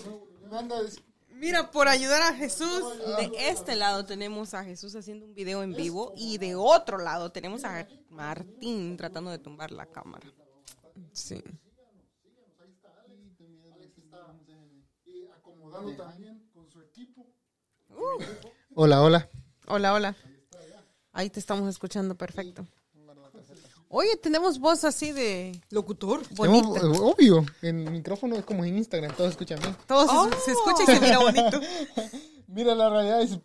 [1.32, 2.84] Mira, por ayudar a Jesús.
[3.18, 7.32] De este lado tenemos a Jesús haciendo un video en vivo y de otro lado
[7.32, 10.26] tenemos a Martín tratando de tumbar la cámara.
[11.14, 11.42] Sí.
[15.06, 17.26] y acomodando también con su equipo.
[18.76, 19.30] Hola, hola.
[19.68, 20.16] Hola, hola.
[21.12, 22.66] Ahí te estamos escuchando perfecto.
[23.92, 26.22] Oye, tenemos voz así de Locutor.
[26.36, 26.74] bonita.
[26.80, 29.76] Tenemos, eh, obvio, en micrófono es como en Instagram, todos escuchan bien.
[29.88, 30.30] Todo se, Oh.
[30.46, 31.60] se escucha y se mira bonito.
[32.48, 33.40] Mira, la realidad es...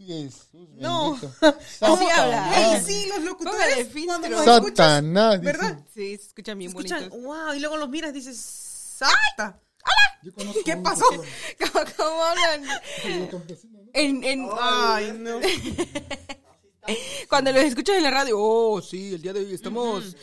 [0.00, 1.18] Jesús No.
[1.20, 2.12] ¿Cómo Satanás.
[2.18, 2.80] habla?
[2.82, 3.88] Sí, los locutores.
[4.06, 5.40] Cuando los Satanás.
[5.40, 5.52] dice.
[5.52, 5.78] ¿verdad?
[5.92, 7.08] Sí, se escuchan bien bonitos.
[7.10, 9.60] wow, y luego los miras y dices, ¡Sata!
[10.36, 11.04] Conozco ¿Qué pasó?
[11.72, 12.64] ¿Cómo, cómo hablan?
[13.92, 15.40] En, en, Ay, no.
[17.28, 20.16] cuando los escuchas en la radio, oh, sí, el día de hoy estamos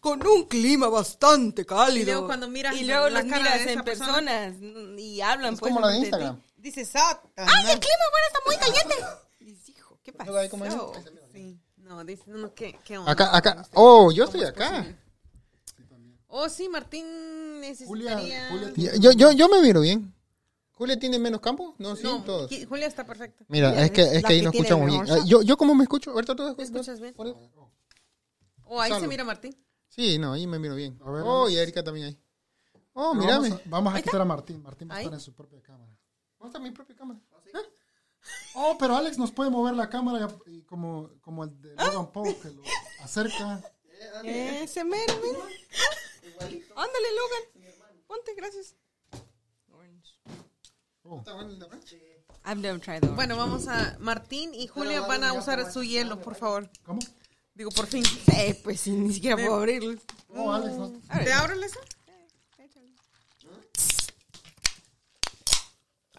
[0.00, 2.02] con un clima bastante cálido.
[2.02, 4.14] Y luego cuando miras y luego la los cara miras de esa en persona.
[4.14, 5.98] personas mm, y hablan Es pues como la de.
[5.98, 6.42] Instagram.
[6.56, 7.22] Dice Sata.
[7.36, 8.94] ¡Ay, el clima ahora está muy caliente!
[9.40, 10.92] Y dices, hijo, ¿qué pasó?
[11.32, 11.58] Sí.
[11.76, 13.12] No, dice, no, ¿qué, qué onda?
[13.12, 13.66] Acá, acá.
[13.74, 14.86] Oh, yo estoy acá.
[16.28, 18.48] Oh, sí, Martín necesitaría...
[18.50, 20.14] Julia, Julia yo, yo, yo me miro bien.
[20.80, 21.74] ¿Julia tiene menos campo?
[21.76, 22.50] No, sí, No, todos.
[22.66, 23.44] Julia está perfecta.
[23.48, 25.10] Mira, es que, es que ahí que no escuchamos el bien.
[25.10, 26.10] Ah, Yo, yo cómo me escucho.
[26.10, 27.12] Ahorita tú ¿Te escuchas bien?
[27.12, 27.34] Por ahí.
[28.64, 29.08] Oh, ahí se Salud.
[29.10, 29.54] mira Martín.
[29.90, 30.98] Sí, no, ahí me miro bien.
[31.04, 31.50] A ver, oh, vamos.
[31.52, 32.18] y Erika también ahí.
[32.94, 33.48] Oh, Pero mírame.
[33.50, 34.62] Vamos a, vamos a quitar a Martín.
[34.62, 35.94] Martín va a estar en su propia cámara.
[36.38, 37.20] ¿Dónde está mi propia cámara?
[38.54, 42.10] Oh, pero Alex nos puede mover la cámara y, y como, como el de Logan
[42.10, 42.62] Paul que lo
[43.02, 43.62] acerca.
[44.24, 45.40] Ese mero, mira.
[46.74, 47.74] Ándale, Logan.
[48.06, 48.76] Ponte, gracias.
[51.18, 51.78] ¿Está bueno el de acá?
[52.44, 53.14] I've never tried that.
[53.14, 53.96] Bueno, vamos a...
[54.00, 56.70] Martín y Julia van a usar su hielo, por favor.
[56.84, 57.00] ¿Cómo?
[57.54, 58.04] Digo, por fin.
[58.04, 60.00] Sí, pues sí, ni siquiera puedo abrirlo.
[60.28, 60.92] Oh, Alex, no.
[61.22, 61.80] ¿Te abro eso?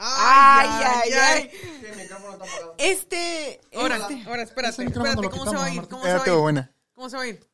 [0.03, 1.51] Ay, ay, ay.
[1.83, 2.91] El.
[2.91, 3.61] Este.
[3.75, 5.87] Ahora, este- ahora, espérate, espérate, ¿cómo se va a ir?
[5.87, 6.33] ¿Cómo se va a ir?
[6.33, 6.75] buena.
[6.93, 7.47] ¿Cómo se va a ir?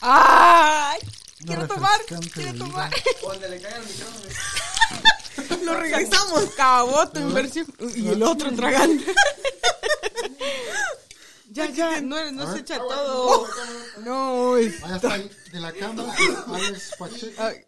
[0.00, 0.98] ¡Ay!
[1.44, 2.00] Quiero tomar,
[2.34, 2.90] quiero tomar.
[3.22, 4.26] Donde le caiga el micrófono.
[5.66, 6.44] Lo regresamos.
[6.52, 7.66] Acabó tu inversión.
[7.94, 9.02] Y el otro tragando.
[11.50, 13.46] ya, ya, no, no se echa todo.
[14.04, 14.82] No, es.
[14.82, 16.14] Allá está de la cámara,
[16.46, 17.42] Alex Pacheco.
[17.42, 17.64] Ay,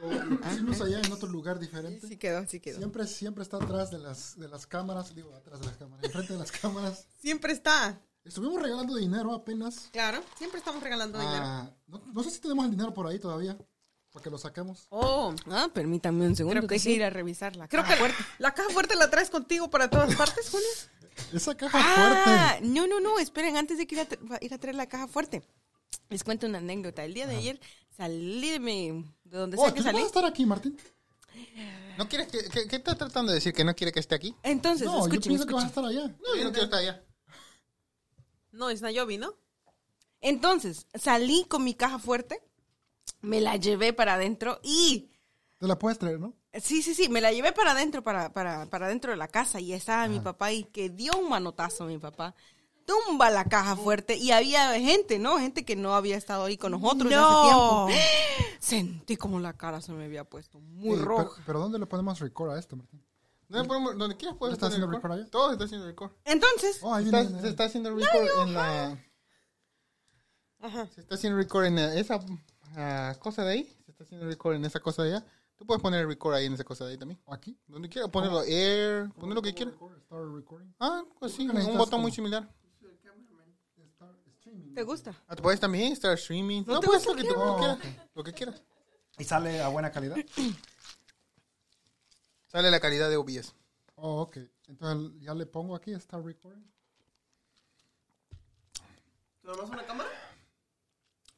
[0.00, 2.06] Lo, lo pusimos allá en otro lugar diferente.
[2.06, 2.78] sí quedó, sí quedó.
[2.78, 6.32] Siempre, siempre está atrás de las, de las cámaras, digo, atrás de las cámaras, enfrente
[6.32, 7.06] de las cámaras.
[7.20, 8.00] Siempre está.
[8.24, 9.88] Estuvimos regalando dinero apenas.
[9.92, 11.42] Claro, siempre estamos regalando dinero.
[11.42, 13.56] Ah, no, no sé si tenemos el dinero por ahí todavía,
[14.12, 14.86] para que lo saquemos.
[14.90, 16.58] Oh, Ah, permítame un segundo.
[16.60, 16.92] Creo que sí.
[16.92, 17.68] ir a revisarla.
[17.68, 17.94] creo que
[18.38, 20.66] la caja fuerte la traes contigo para todas partes, Julia.
[21.32, 22.66] Esa caja Ah, fuerte.
[22.68, 25.06] no, no, no, esperen, antes de que ir a, tra- ir a traer la caja
[25.06, 25.42] fuerte.
[26.08, 27.04] Les cuento una anécdota.
[27.04, 27.60] El día de ayer
[27.96, 29.04] salí de mi...
[29.24, 30.02] ¿De donde Oh, sea que ¿tú vas salí?
[30.02, 30.76] a estar aquí, Martín?
[31.98, 33.52] ¿No quieres que, que- ¿Qué está tratando de decir?
[33.52, 34.34] ¿Que no quiere que esté aquí?
[34.42, 36.06] Entonces, No, yo escuchen, pienso que vas a estar allá.
[36.08, 37.04] No, yo no quiero estar allá.
[38.52, 39.34] No, es Nayobi, ¿no?
[40.20, 42.40] Entonces, salí con mi caja fuerte,
[43.22, 45.10] me la llevé para adentro y...
[45.58, 46.34] Te la puedes traer, ¿no?
[46.54, 49.60] Sí, sí, sí, me la llevé para adentro, para, para, para adentro de la casa
[49.60, 52.34] y estaba mi papá ahí, que dio un manotazo mi papá.
[52.86, 55.38] Tumba la caja fuerte y había gente, ¿no?
[55.38, 57.86] Gente que no había estado ahí con nosotros No.
[57.86, 58.04] hace tiempo.
[58.58, 61.24] Sentí como la cara se me había puesto muy Sí, roja.
[61.34, 63.04] Pero, pero ¿dónde le ponemos record a esto, Martín?
[63.48, 65.02] ¿Dónde, podemos- donde quieras puedes ¿Está haciendo record.
[65.04, 65.30] record allá?
[65.30, 66.12] Todo está haciendo record.
[66.24, 67.40] Entonces, Oh, ahí Está- viene.
[67.42, 68.98] se está haciendo record en la...
[70.60, 70.88] Ajá.
[70.94, 72.20] Se está haciendo record en la- esa
[72.76, 73.76] ah, cosa de ahí.
[73.84, 75.26] Se está haciendo record en esa cosa de allá.
[75.56, 77.20] Tú puedes poner record ahí en esa cosa de ahí también.
[77.26, 77.58] Aquí.
[77.66, 79.74] Donde quieras, ponerlo air, poner lo que quieras.
[79.74, 80.72] Start recording.
[80.80, 82.48] Ah, pues sí, un botón como- muy similar.
[84.74, 85.12] ¿te gusta?
[85.28, 86.62] Ah, tú puedes también estar streaming.
[86.66, 87.76] No, te puedes lo que tú Oh, quieras.
[87.76, 87.84] ok.
[88.14, 88.62] Lo que quieras.
[89.18, 90.16] ¿Y sale a buena calidad?
[92.46, 93.54] Sale la calidad de OBS.
[93.94, 94.38] Oh, ok.
[94.66, 96.64] Entonces ya le pongo aquí, start recording.
[99.42, 100.10] ¿Nomás una cámara?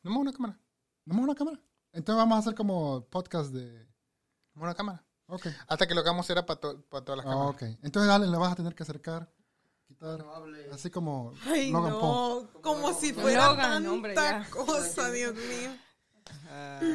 [0.03, 0.59] No me una cámara.
[1.05, 1.59] ¿Damos una cámara?
[1.93, 3.87] Entonces vamos a hacer como podcast de...
[4.55, 5.05] No una cámara.
[5.27, 5.47] Ok.
[5.67, 6.77] Hasta que lo hagamos era para todas
[7.17, 7.55] las Ah, cámaras.
[7.55, 7.63] ok.
[7.83, 9.31] Entonces Ale le vas a tener que acercar,
[9.87, 10.25] quitar,
[10.73, 12.51] así como Ay, Logan Paul.
[12.55, 14.47] no, como si fuera Logan, tanta hombre, ya.
[14.51, 15.71] cosa, Dios mío.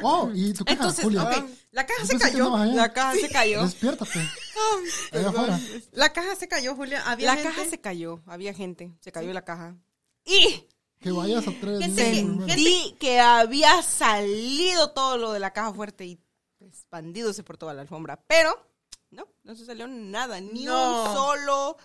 [0.02, 1.22] Oh, y tu caja, Entonces, Julia.
[1.24, 2.56] ok, la caja se cayó.
[2.66, 3.62] La caja se cayó.
[3.62, 4.20] Despiértate.
[5.12, 5.60] Allá afuera.
[5.92, 7.02] La caja se cayó, Julia.
[7.10, 9.76] Había La gente- caja se cayó, había gente, se cayó la caja.
[10.24, 10.66] Y
[11.00, 16.20] Que vayas a tres sentí que había salido todo lo de la caja fuerte y
[16.60, 18.20] expandidose por toda la alfombra.
[18.26, 18.66] Pero
[19.10, 21.04] no, no se salió nada, ni No.
[21.04, 21.76] un solo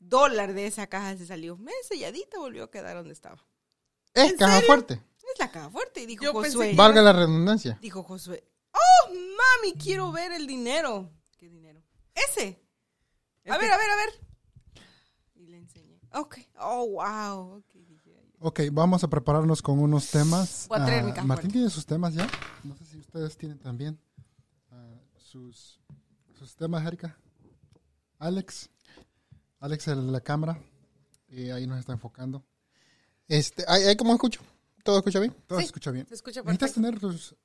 [0.00, 1.56] dólar de esa caja se salió.
[1.56, 3.44] Me selladita volvió a quedar donde estaba.
[4.14, 5.00] Es caja fuerte.
[5.18, 6.74] Es la caja fuerte, dijo Yo Josué.
[6.74, 7.78] Valga la redundancia.
[7.80, 8.44] Dijo Josué.
[8.72, 11.08] Oh, mami, quiero ver el dinero.
[11.38, 11.80] ¿Qué dinero?
[12.14, 12.60] Ese.
[13.48, 14.10] A ver, a ver, a ver.
[15.36, 16.00] Y le enseñé.
[16.12, 16.38] Ok.
[16.58, 17.62] Oh, wow.
[18.42, 20.64] Ok, vamos a prepararnos con unos temas.
[20.68, 22.26] Voy a traer Ah, mi Martín tiene sus temas ya.
[22.64, 24.00] No sé si ustedes tienen también
[24.70, 25.78] ah, sus,
[26.38, 27.18] sus temas, Erika.
[28.18, 28.70] Alex.
[29.58, 30.58] Alex, el de la cámara.
[31.28, 32.42] Y ahí nos está enfocando.
[33.28, 34.40] Este, ¿ahí, ahí cómo escucho?
[34.82, 35.36] ¿Todo escucha bien?
[35.46, 35.64] Todo Sí.
[35.64, 36.06] se escucha bien.
[36.06, 37.36] Se escucha Necesitas tener tus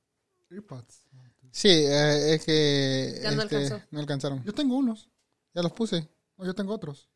[0.49, 1.05] earpods.
[1.51, 3.85] Sí, eh, es que Ya no este, alcanzó.
[3.91, 4.43] no alcanzaron.
[4.45, 5.09] Yo tengo unos.
[5.53, 6.09] Ya los puse.
[6.37, 7.09] No, yo tengo otros.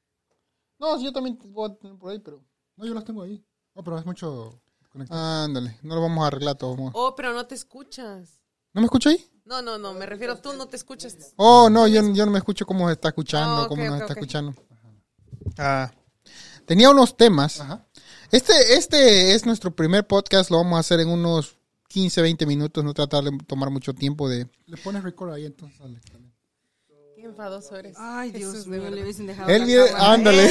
[0.78, 2.44] No, sí, yo también voy a tener por ahí, pero...
[2.76, 3.44] No, yo los tengo ahí.
[3.76, 5.44] No, pero es mucho conectado.
[5.46, 6.92] Ándale, no lo vamos a arreglar modos.
[6.96, 8.40] Oh, pero no te escuchas.
[8.74, 9.26] ¿No me escucha ahí?
[9.46, 11.34] No, no, no, me refiero, tú no te escuchas.
[11.36, 13.96] Oh, no, yo, yo no me escucho cómo se está escuchando, Ah, ok, cómo nos
[13.96, 14.18] ok, está ok.
[14.20, 14.54] escuchando.
[15.58, 15.92] Ah,
[16.66, 17.60] tenía unos temas.
[17.62, 17.88] Ajá.
[18.32, 22.84] Este, este es nuestro primer podcast, lo vamos a hacer en unos 15, 20 minutos,
[22.84, 24.48] no tratar de tomar mucho tiempo de...
[24.68, 26.06] Le pones record ahí entonces, Alex.
[26.12, 26.29] también.
[27.20, 27.96] Qué enfadoso eres.
[28.00, 30.14] Ay, Dios Jesús, mío, le hubiesen dejado Él la cámara.
[30.14, 30.50] ándale,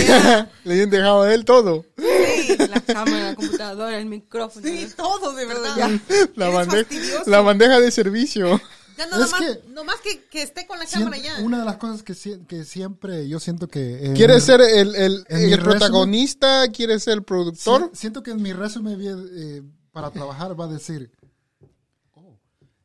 [0.64, 1.86] le habían dejado a él todo.
[1.96, 4.66] Sí, la cámara, la computadora, el micrófono.
[4.66, 5.76] Sí, todo, de verdad.
[5.76, 6.00] ya.
[6.36, 6.88] La, bandeja,
[7.26, 8.60] la bandeja de servicio.
[8.98, 11.38] Ya nada Es más, que- nomás que, que esté con la cámara ya.
[11.40, 12.14] Una de las cosas que,
[12.46, 14.10] que siempre yo siento que...
[14.10, 16.68] eh, ¿Quiere mi- ser el, el, el protagonista?
[16.72, 17.90] ¿Quiere ser el productor?
[17.94, 21.10] si- siento que en mi resumen eh, para trabajar va a decir...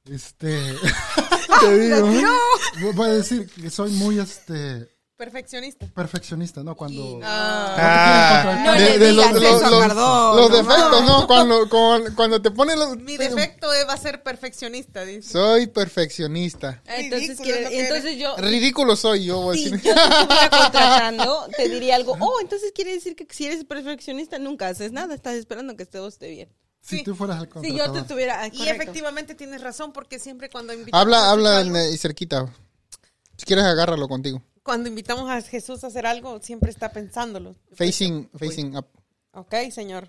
[0.06, 0.76] este...
[1.62, 2.08] Te digo.
[2.94, 5.86] voy a decir que soy muy este Perfeccionista.
[5.94, 6.76] perfeccionista, ¿no?
[6.76, 7.20] Cuando...
[7.24, 11.06] Ah, No de- le de digas los, eso los- a los- Cardón, los no defectos,
[11.06, 11.28] ¿no?
[11.28, 11.70] Cuando,
[12.16, 12.98] cuando te ponen los...
[12.98, 15.30] Mi defecto es- va a ser perfeccionista, dice.
[15.32, 16.82] Soy perfeccionista.
[16.86, 19.94] Entonces, Ridículo entonces yo, Ridículo soy yo, voy a si yo decir.
[19.94, 22.18] te contratando, te diría algo.
[22.20, 26.08] Oh, entonces quiere decir que si eres perfeccionista nunca haces nada, estás esperando que todo
[26.10, 26.50] esté bien.
[26.86, 27.04] Si sí.
[27.04, 27.98] tú fueras el Si yo te contratador.
[28.02, 28.42] estuviera...
[28.42, 28.74] ah, Y correcto.
[28.82, 32.54] efectivamente tienes razón, porque siempre cuando invitamos Habla, a habla algo- y cerquita.
[33.38, 34.42] Si quieres, agárralo contigo.
[34.64, 37.56] cuando invitamos a Jesús a hacer algo, siempre está pensándolo.
[37.74, 38.86] Facing, facing up.
[39.32, 40.08] Ok, señor.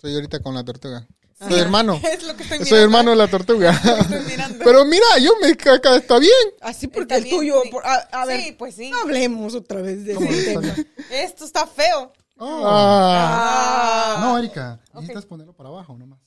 [0.00, 1.06] Soy ahorita con la tortuga.
[1.48, 1.98] Soy hermano.
[2.04, 2.66] Es lo que estoy mirando.
[2.66, 3.70] Soy hermano de la tortuga.
[3.70, 4.58] Estoy.
[4.64, 6.32] Pero mira, yo me acá está bien.
[6.60, 8.90] Así porque el tuyo, por- a, a ver, Sí, pues sí.
[8.90, 10.74] no hablemos otra vez de ese Está tema.
[10.74, 10.92] bien.
[11.10, 12.12] Esto está feo.
[12.42, 12.62] Oh.
[12.66, 14.16] Ah.
[14.20, 16.18] No, Erika, necesitas ponerlo para abajo nomás.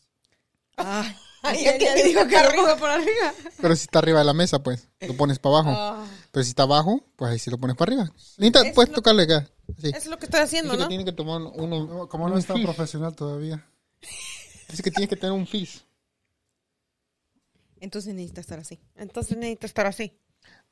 [0.78, 2.56] Ay, Ay, ya, dijo dijo que arriba.
[2.64, 3.34] ponga por arriba.
[3.60, 5.72] Pero si está arriba de la mesa, pues lo pones para abajo.
[5.76, 8.12] Ah, Pero si está abajo, pues ahí sí lo pones para arriba.
[8.38, 9.50] Necesitas, Es puedes lo- tocarle acá.
[9.82, 9.92] Sí.
[9.96, 10.88] es lo que estoy haciendo, que ¿no?
[10.88, 11.86] tiene que tomar uno.
[11.86, 13.66] No, como no es tan profesional todavía.
[14.70, 15.84] Dice que tienes que tener un fizz.
[17.80, 18.80] Entonces necesita estar así.
[18.96, 20.18] Entonces necesito estar así.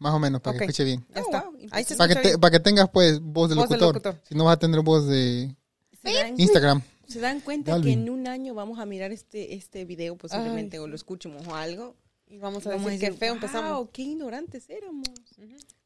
[0.02, 0.58] Más o menos, para Ok.
[0.60, 1.06] que escuche bien.
[1.14, 1.44] Ya Oh, está.
[1.50, 2.40] wow, Ahí se Para que, te- bien.
[2.40, 3.94] para que tengas, pues, voz de Voz locutor.
[3.96, 4.20] locutor.
[4.28, 5.56] Si no vas a tener voz de
[6.02, 6.82] ¿Se dan, Instagram.
[7.08, 10.88] se dan cuenta que en un año vamos a mirar este, este video posiblemente o
[10.88, 11.96] lo escuchemos o algo?
[12.28, 13.90] Y vamos a Vamos decir que feo "Wow, empezamos.
[13.94, 15.06] qué ignorantes éramos.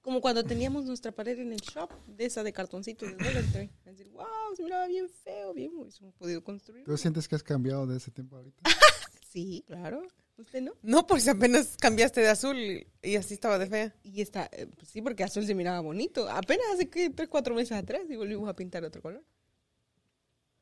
[0.01, 3.69] Como cuando teníamos nuestra pared en el shop, de esa de cartoncitos de Dollar Tree.
[3.85, 4.25] Decir, wow,
[4.55, 6.85] se miraba bien feo, bien, hubiésemos podido construir.
[6.85, 8.61] ¿Tú sientes que has cambiado de ese tiempo ahorita?
[9.29, 10.01] Sí, claro.
[10.37, 10.73] ¿Usted no?
[10.81, 13.95] No, pues apenas cambiaste de azul y, y así estaba de fea.
[14.03, 16.29] Y está, eh, pues sí, porque azul se miraba bonito.
[16.29, 19.23] Apenas hace que tres, cuatro meses atrás y volvimos a pintar otro color.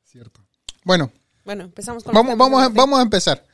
[0.04, 0.46] Cierto.
[0.84, 1.12] Bueno,
[1.44, 3.46] Bueno, empezamos con los vamos, vamos, a, vamos a empezar.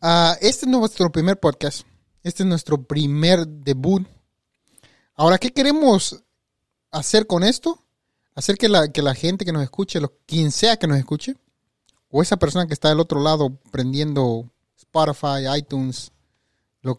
[0.00, 1.82] Ah, este es nuestro primer podcast.
[2.22, 4.06] Este es nuestro primer debut.
[5.14, 6.22] Ahora, ¿qué queremos
[6.92, 7.84] hacer con esto?
[8.36, 11.34] Hacer que la, que la gente que nos escuche, lo- quien sea que nos escuche,
[12.08, 14.48] o esa persona que está del otro lado prendiendo
[14.80, 16.10] Spotify, iTunes,
[16.80, 16.96] lo,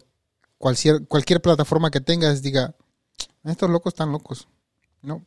[0.56, 2.74] cualquier, cualquier plataforma que tengas, diga,
[3.44, 4.46] estos locos están locos.
[5.02, 5.24] No.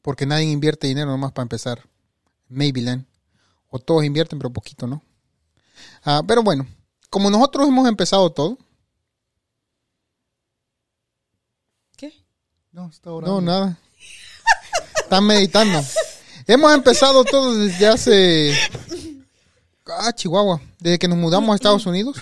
[0.00, 1.86] Porque nadie invierte dinero nomás para empezar.
[2.48, 3.04] Maybe
[3.68, 5.02] O todos invierten, pero poquito, ¿no?
[6.04, 6.66] Ah, pero bueno,
[7.10, 8.56] como nosotros hemos empezado todo,
[11.96, 12.12] ¿Qué?
[12.72, 13.40] No, está orando.
[13.40, 13.78] no, nada.
[14.96, 15.82] Están meditando.
[16.46, 18.54] hemos empezado todo desde hace.
[19.86, 20.60] Ah, Chihuahua.
[20.80, 22.16] Desde que nos mudamos a Estados Unidos.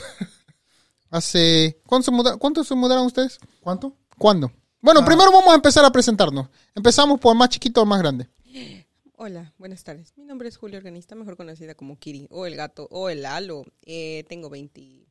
[1.10, 1.80] Hace.
[1.86, 3.38] ¿Cuánto se, muda- cuánto se mudaron ustedes?
[3.60, 3.96] ¿Cuánto?
[4.18, 4.52] ¿Cuándo?
[4.80, 5.04] Bueno, Ah.
[5.04, 6.48] primero vamos a empezar a presentarnos.
[6.74, 8.28] Empezamos por el más chiquito al más grande.
[9.16, 10.12] Hola, buenas tardes.
[10.16, 13.64] Mi nombre es Julia Organista, mejor conocida como Kiri, o el gato, o el halo.
[13.82, 15.06] Eh, tengo 20...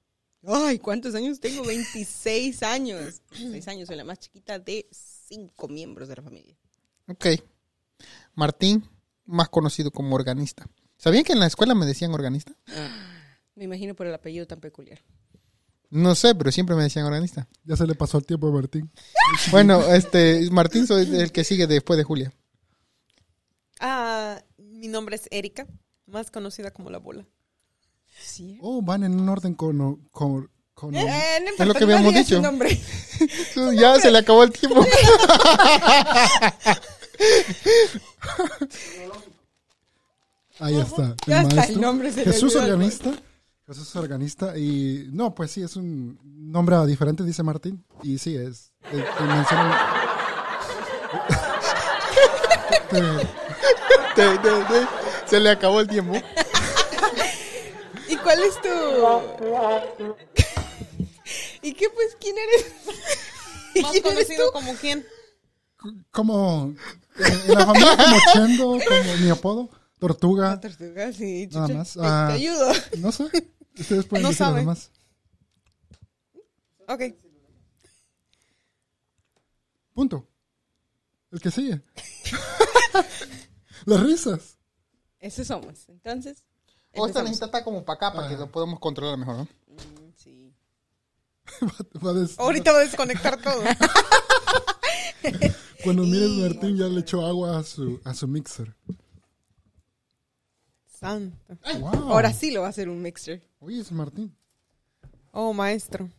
[0.45, 1.63] Ay, ¿cuántos años tengo?
[1.65, 3.21] 26 años.
[3.31, 6.55] 6 años, soy la más chiquita de cinco miembros de la familia.
[7.07, 7.27] Ok.
[8.35, 8.87] Martín,
[9.25, 10.67] más conocido como organista.
[11.03, 12.53] ¿Sabían que en la escuela me decían organista?
[13.55, 14.99] Me imagino por el apellido tan peculiar.
[15.89, 17.45] No sé, pero siempre me decían organista.
[17.65, 18.89] Ya se le pasó el tiempo a Martín.
[19.51, 22.31] Bueno, este Martín soy el que sigue después de Julia.
[23.81, 25.67] Ah, mi nombre es Erika,
[26.05, 27.25] más conocida como la bola.
[28.21, 28.57] Sí.
[28.61, 30.07] Oh, van en un orden con...
[30.09, 31.01] con, con- Eh,
[31.41, 32.41] no importa, lo que habíamos dicho.
[32.41, 32.79] nombre.
[33.77, 34.85] Ya se le acabó el tiempo.
[40.59, 41.15] Ahí está.
[41.27, 41.75] Ya el maestro.
[41.75, 43.11] el nombre se Jesús organista.
[43.65, 44.57] Jesús organista.
[44.57, 47.83] Y no, pues sí, es un nombre diferente, dice Martín.
[48.03, 48.71] Y sí, es.
[48.91, 49.77] te- te mencionan-
[52.89, 53.01] Te-
[54.15, 54.87] Te- te- te-
[55.27, 56.13] Se le acabó el tiempo.
[58.07, 58.69] ¿Y cuál es tu...?
[61.63, 62.15] ¿Y qué pues?
[62.19, 62.65] ¿Quién eres?
[63.81, 64.51] Más ¿Quién eres conocido tú?
[64.53, 65.05] como quién?
[66.11, 66.73] como
[67.17, 69.69] eh, en la familia como Chendo, como mi apodo,
[70.07, 71.77] Tortuga, Tortuga, sí, Nada chucha.
[71.79, 71.93] más.
[71.93, 72.25] Te- Ah.
[72.29, 72.71] Te ayudo.
[72.99, 73.23] no sé,
[73.79, 74.57] ustedes pueden No decir sabe.
[74.57, 74.91] además.
[76.87, 77.01] Ok.
[79.93, 80.27] Punto.
[81.31, 81.81] El que sigue.
[83.85, 84.57] Las risas.
[85.19, 85.87] Esos somos.
[85.87, 86.43] Entonces,
[86.95, 88.39] O esta necesita estar como para acá para que Ah.
[88.39, 89.43] lo podamos controlar mejor, ¿no?
[89.43, 90.53] Mm, Sí.
[92.05, 93.61] Va a des- Ahorita va a desconectar todo.
[95.83, 98.73] Cuando mires Martín ya le echó agua a su, a su mixer.
[101.03, 101.57] Santo.
[101.79, 102.13] Wow.
[102.13, 103.41] Ahora sí lo va a hacer un mixer.
[103.59, 104.33] Oye, es Martín.
[105.31, 106.09] Oh, maestro.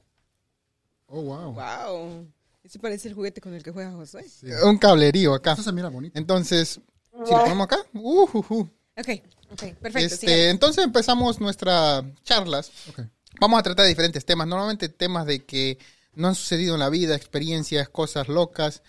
[1.07, 1.53] Oh, wow.
[1.53, 2.27] Wow.
[2.62, 4.29] Ese parece el juguete con el que juega José.
[4.29, 4.47] Sí.
[4.62, 5.55] Un cablerío acá.
[5.55, 6.18] Eso se mira bonito.
[6.18, 6.81] Entonces,
[7.25, 8.61] si lo ponemos acá, uh, uh, uh.
[8.97, 9.09] Ok,
[9.53, 9.99] ok, perfecto.
[9.99, 12.70] Este, entonces empezamos nuestras charlas.
[12.90, 13.01] Ok.
[13.40, 14.47] Vamos a tratar de diferentes temas.
[14.47, 15.79] Normalmente temas de que
[16.14, 18.83] no han sucedido en la vida, experiencias, cosas locas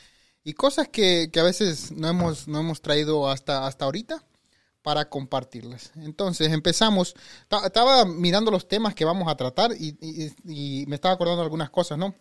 [0.43, 4.23] y cosas que, que a veces no hemos, no hemos traído hasta, hasta ahorita
[4.85, 5.91] para compartirlas.
[5.95, 7.15] Entonces empezamos.
[7.47, 11.97] Ta- Estaba mirando los temas que vamos a tratar y, me estaba acordando algunas cosas,
[11.97, 12.13] ¿no?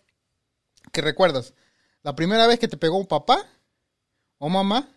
[0.91, 1.53] Que recuerdas.
[2.01, 3.45] La primera vez que te pegó un papá
[4.39, 4.89] o mamá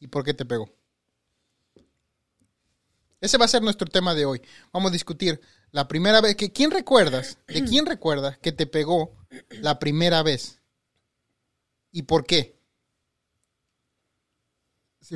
[0.00, 0.70] y por qué te pegó.
[3.20, 4.40] Ese va a ser nuestro tema de hoy.
[4.72, 9.14] Vamos a discutir la primera vez que quién recuerdas, de quién recuerdas que te pegó
[9.50, 10.62] la primera vez
[11.90, 12.61] y por qué.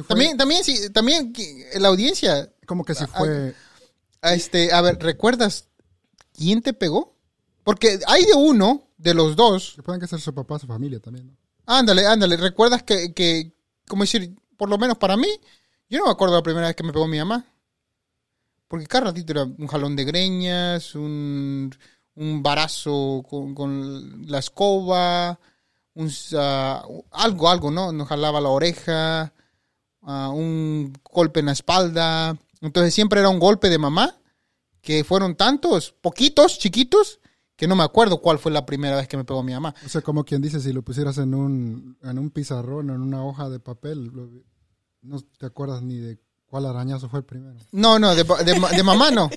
[0.02, 1.32] Fue, También, también, sí, también
[1.74, 3.54] la audiencia, como que si fue...
[4.20, 5.68] a este, a ver, ¿recuerdas
[6.34, 7.16] quién te pegó?
[7.64, 9.72] Porque hay de uno, de los dos.
[9.76, 11.36] Que pueden que ser su papá, su familia también, ¿no?
[11.66, 12.36] Ándale, ándale.
[12.36, 13.52] ¿Recuerdas que, que,
[13.88, 15.28] como decir, por lo menos para mí,
[15.88, 17.44] yo no me acuerdo la primera vez que me pegó mi mamá?
[18.68, 21.74] Porque cada ratito era un jalón de greñas, un,
[22.14, 25.38] un barazo con, con la escoba,
[25.94, 27.92] un, ah, algo, algo, ¿no?
[27.92, 29.32] Nos jalaba la oreja,
[30.06, 32.36] un golpe en la espalda.
[32.60, 34.16] Entonces siempre era un golpe de mamá,
[34.80, 37.20] que fueron tantos, poquitos, chiquitos,
[37.56, 39.74] que no me acuerdo cuál fue la primera vez que me pegó mi mamá.
[39.84, 43.24] O sea, como quien dice, si lo pusieras en un, en un pizarrón, en una
[43.24, 44.30] hoja de papel, lo-
[45.02, 47.58] no te acuerdas ni de cuál arañazo fue el primero.
[47.72, 49.28] No, no, de, de de mamá no.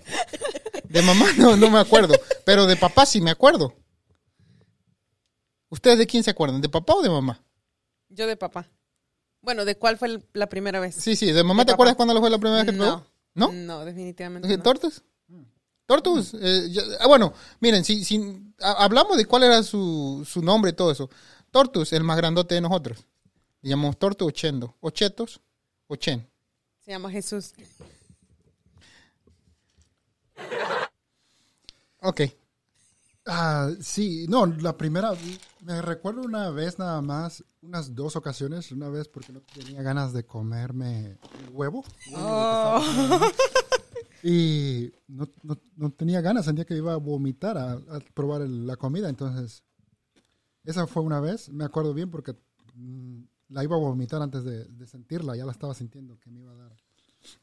[0.88, 2.15] De mamá no, no me acuerdo.
[2.45, 3.73] Pero de papá sí me acuerdo.
[5.69, 6.62] ¿Ustedes de quién se acuerdan?
[6.62, 7.41] ¿De papá o de mamá?
[8.10, 8.67] Yo de papá.
[9.41, 10.95] Bueno, ¿de cuál fue el- la primera vez?
[10.95, 11.63] Sí, sí, de mamá.
[11.63, 11.73] ¿Te papá.
[11.75, 13.06] acuerdas cuándo fue la primera vez que No.
[13.36, 13.52] ¿No?
[13.54, 14.63] No, definitivamente ¿De no.
[14.63, 15.02] ¿Tortus?
[15.86, 16.34] ¿Tortus?
[16.39, 18.19] Eh, ya- ah, bueno, miren, si, si
[18.62, 21.10] ha- hablamos de cuál era su, su nombre y todo eso.
[21.52, 23.06] Tortus, el más grandote de nosotros.
[23.62, 24.75] Le llamamos Tortus o Chendo.
[24.82, 25.39] O Chetos
[25.88, 26.28] o Chen.
[26.82, 27.54] Se llama Jesús.
[32.02, 32.21] Ok.
[33.25, 35.12] Ah, sí, no, la primera,
[35.62, 40.13] me recuerdo una vez nada más, unas dos ocasiones, una vez porque no tenía ganas
[40.13, 41.17] de comerme
[41.52, 41.84] huevo.
[44.22, 48.67] Y no, no, no tenía ganas, sentía que iba a vomitar a, a probar el-
[48.67, 49.63] la comida, entonces
[50.65, 52.36] esa fue una vez, me acuerdo bien porque
[52.76, 56.41] mm, la iba a vomitar antes de, de sentirla, ya la estaba sintiendo que me
[56.41, 56.72] iba a dar.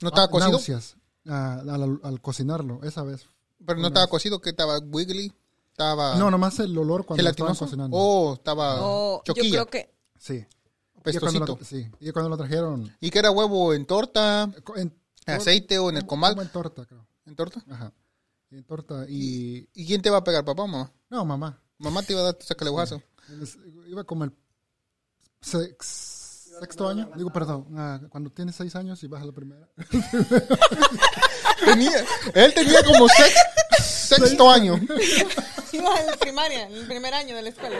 [0.03, 0.51] ¿No estaba Ah, cocido?
[0.53, 0.97] náuseas,
[1.27, 3.27] ah, al, al cocinarlo, esa vez.
[3.65, 5.33] Pero no estaba cocido, que estaba wiggly.
[5.77, 7.95] Estaba No, nomás el olor cuando lo estaban cocinando.
[7.95, 9.51] Oh, estaba Oh, yo choquilla.
[9.51, 10.37] creo que Sí.
[10.37, 10.43] Y
[11.03, 11.47] cuando pestosito.
[11.47, 14.45] lo- sí, y cuando lo trajeron ¿Y que era huevo en torta,
[14.77, 14.93] en
[15.27, 16.37] en aceite o en el comal?
[16.41, 17.07] en torta, creo.
[17.27, 17.63] ¿En torta?
[17.71, 17.93] Ajá.
[18.51, 20.91] En torta y ¿Y quién te va a pegar, papá o mamá?
[21.11, 21.61] no, mamá.
[21.79, 23.03] Mamá te iba a dar tu sacaleguazo.
[23.43, 24.33] Es- Iba como el
[25.43, 27.11] sex- sexto año.
[27.17, 29.69] Digo, perdón, ah, cuando tienes seis años y vas a la primera.
[31.65, 32.05] Tenía,
[32.35, 34.81] él tenía como sex- sexto año.
[35.73, 37.77] Ibas en la primaria, en el primer año de la escuela.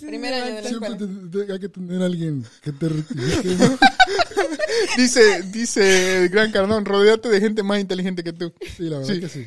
[0.00, 1.30] Primer año de la Siempre escuela.
[1.30, 2.88] te- te- hay que tener a alguien que te.
[4.96, 8.52] Dice, dice el gran Cardón, rodeate de gente más inteligente que tú.
[8.76, 9.20] Sí, la verdad Sí.
[9.20, 9.46] que sí.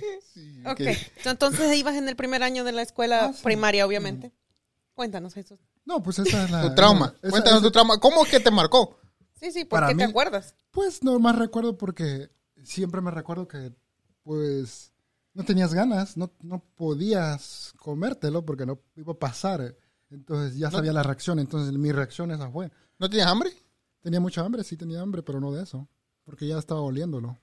[0.66, 0.82] Ok.
[0.82, 0.98] Ok.
[1.26, 3.42] Entonces ibas en el primer año de la escuela Ah, sí.
[3.44, 4.32] primaria, obviamente.
[4.94, 5.60] Cuéntanos, Jesús.
[5.86, 6.62] No, pues esa es la...
[6.62, 7.14] Tu trauma.
[7.22, 8.00] esa- Cuéntanos esa- tu trauma.
[8.00, 8.98] ¿Cómo es que te marcó?
[9.40, 10.56] Sí, sí, ¿por Para qué te acuerdas?
[10.72, 12.30] Pues no más recuerdo porque
[12.64, 13.72] siempre me recuerdo que
[14.24, 14.94] pues
[15.36, 19.76] no tenías ganas, no, no podías comértelo porque no iba a pasar.
[20.10, 22.72] Entonces ya No- sabía la reacción, entonces mi reacción esa fue.
[22.98, 23.52] ¿No tenías hambre?
[24.02, 25.88] Tenía mucha hambre, sí tenía hambre, pero no de eso,
[26.24, 27.38] porque ya estaba oliéndolo.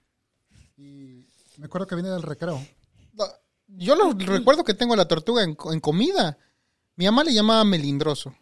[0.76, 1.24] Y
[1.58, 2.60] me acuerdo que vine del recreo.
[3.68, 6.36] Yo lo recuerdo que tengo la tortuga en, en comida.
[6.96, 8.34] Mi mamá le llamaba melindroso.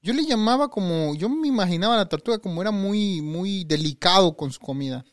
[0.00, 4.36] Yo le llamaba como, yo me imaginaba a la tortuga como era muy, muy delicado
[4.36, 5.04] con su comida.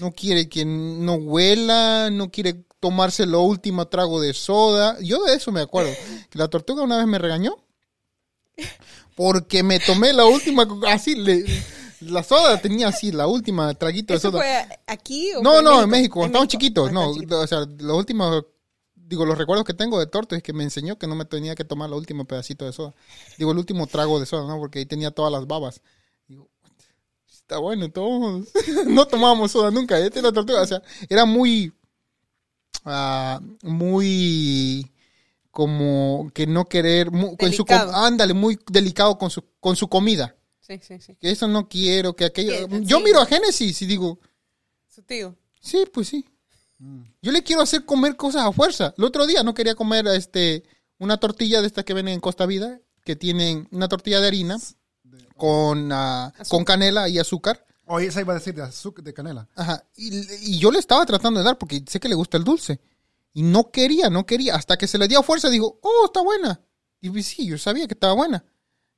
[0.00, 4.98] No quiere que no huela, no quiere tomarse lo último trago de soda.
[5.00, 5.92] Yo de eso me acuerdo.
[6.30, 7.56] Que la tortuga una vez me regañó
[9.14, 11.44] porque me tomé la última, así, le-
[12.00, 14.40] la soda tenía así, la última traguito de ¿Eso soda.
[14.42, 16.88] fue aquí o No, fue no, en México, cuando estábamos chiquitos.
[16.90, 17.40] Ah, No, chiquito.
[17.40, 18.44] o sea, los últimos,
[18.94, 21.54] digo, los recuerdos que tengo de Torto es que me enseñó que no me tenía
[21.54, 22.94] que tomar el último pedacito de soda.
[23.38, 24.58] Digo, el último trago de soda, ¿no?
[24.58, 25.80] Porque ahí tenía todas las babas.
[27.46, 28.48] Está bueno, todos.
[28.88, 29.96] no tomábamos soda nunca.
[30.00, 30.62] Este era tortuga.
[30.62, 31.72] O sea, era muy,
[32.84, 34.90] ah, muy
[35.52, 40.34] como que no querer, con su ándale, muy delicado con su, con su comida.
[40.58, 41.14] Sí, sí, sí.
[41.20, 42.66] Que eso no quiero, que aquello.
[42.68, 43.04] Que- Yo sí.
[43.04, 44.18] miro a Génesis y digo,
[44.88, 45.36] Su tío.
[45.60, 46.26] Sí, pues sí.
[47.22, 48.92] Yo le quiero hacer comer cosas a fuerza.
[48.98, 50.64] El otro día no quería comer este
[50.98, 54.58] una tortilla de estas que venden en Costa Vida, que tienen una tortilla de harina
[55.36, 57.64] con, ah, con canela y azúcar.
[57.86, 59.48] Oye, esa iba a decir de azúcar, de canela.
[59.54, 59.84] Ajá.
[59.96, 62.80] Y, y yo le estaba tratando de dar porque sé que le gusta el dulce.
[63.32, 64.54] Y no quería, no quería.
[64.56, 66.60] Hasta que se le dio fuerza, digo, oh, está buena.
[67.00, 68.44] Y pues sí, yo sabía que estaba buena.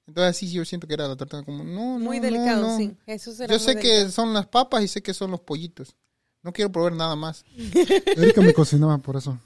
[0.06, 2.76] Entonces sí, yo siento que era la torta como, no, no, Muy no, delicado, no.
[2.78, 2.96] sí.
[3.04, 4.10] Jesús era Yo sé que delicado.
[4.12, 5.96] son las papas y sé que son los pollitos.
[6.42, 7.44] No quiero probar nada más.
[8.16, 9.38] Erika me cocinaba por eso.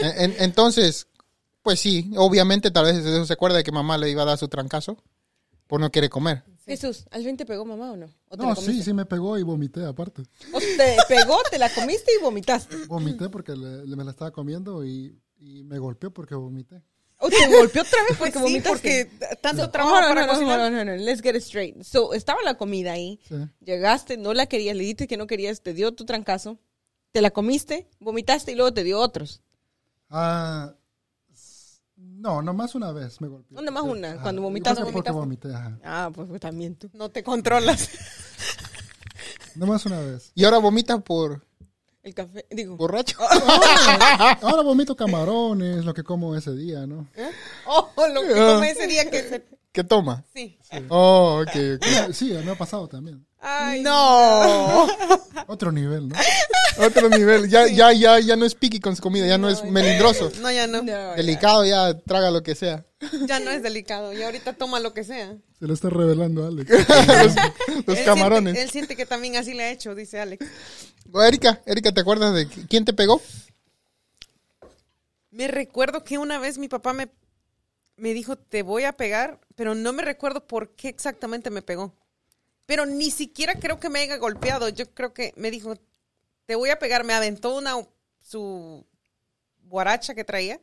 [0.00, 1.06] En- en- entonces,
[1.62, 4.38] pues sí, obviamente tal vez eso se acuerda de que mamá le iba a dar
[4.38, 4.96] su trancazo
[5.66, 6.42] por no quiere comer.
[6.64, 8.06] Jesús, ¿al fin te pegó mamá o no?
[8.28, 10.22] ¿O No, sí, sí me pegó y vomité aparte.
[10.52, 12.86] ¿O te pegó, te la comiste y vomitaste?
[12.86, 16.82] Vomité porque le- le- me la estaba comiendo y, y me golpeó porque vomité.
[17.18, 18.68] ¿O te golpeó otra vez Pues porque sí, vomitaste?
[18.68, 20.58] porque tanto No, trabajo no, para no, no, cocinar.
[20.58, 21.80] no, no, no, let's get it straight.
[21.82, 23.36] So, estaba la comida ahí, Sí.
[23.64, 26.58] llegaste, no la querías, le dijiste que no querías, te dio tu trancazo,
[27.12, 29.40] te la comiste, vomitaste y luego te dio otros.
[30.10, 30.76] Ah, s-
[32.26, 33.54] no, nomás una vez me golpeó.
[33.56, 34.22] No, nomás Sí, una, ajá.
[34.22, 34.42] cuando
[34.82, 35.78] fue porque vomité, ajá.
[35.84, 36.90] Ah, pues, pues también tú.
[36.92, 37.88] No te controlas.
[39.54, 40.32] Nomás una vez.
[40.34, 41.46] Y ahora vomita por
[42.02, 42.76] El café, digo.
[42.76, 43.16] borracho.
[44.42, 47.06] Ahora vomito camarones, lo que como ese día, ¿no?
[47.66, 49.44] Oh, lo que tomé ese día que se...
[49.76, 50.24] ¿Qué toma?
[50.32, 50.58] Sí.
[50.88, 51.84] Oh, ok, ok.
[51.84, 53.26] Sí, Sí, me ha pasado también.
[53.40, 54.86] Ay, No.
[55.48, 56.16] Otro nivel, ¿no?
[56.78, 57.50] Otro nivel.
[57.50, 60.32] Ya, ya, ya, ya no es piqui con su comida, ya no es melindroso.
[60.40, 60.78] No, ya no.
[60.80, 61.12] No, ya.
[61.14, 62.86] Delicado, ya traga lo que sea.
[63.26, 64.14] Ya no es delicado.
[64.14, 65.36] Y ahorita toma lo que sea.
[65.58, 66.70] Se lo está revelando a Alex.
[67.86, 68.54] Los Él camarones.
[68.54, 70.46] Siente, él siente que también así le ha hecho, dice Alex.
[71.22, 73.20] Erika, Erika, ¿te acuerdas de qui- quién te pegó?
[75.30, 77.08] Me recuerdo que una vez mi papá me,
[77.96, 81.94] me dijo, te voy a pegar, pero no me recuerdo por qué exactamente me pegó.
[82.66, 84.68] Pero ni siquiera creo que me haya golpeado.
[84.68, 85.76] Yo creo que me dijo,
[86.46, 87.04] te voy a pegar.
[87.04, 87.76] Me aventó una
[88.20, 88.84] su
[89.64, 90.60] guaracha que traía.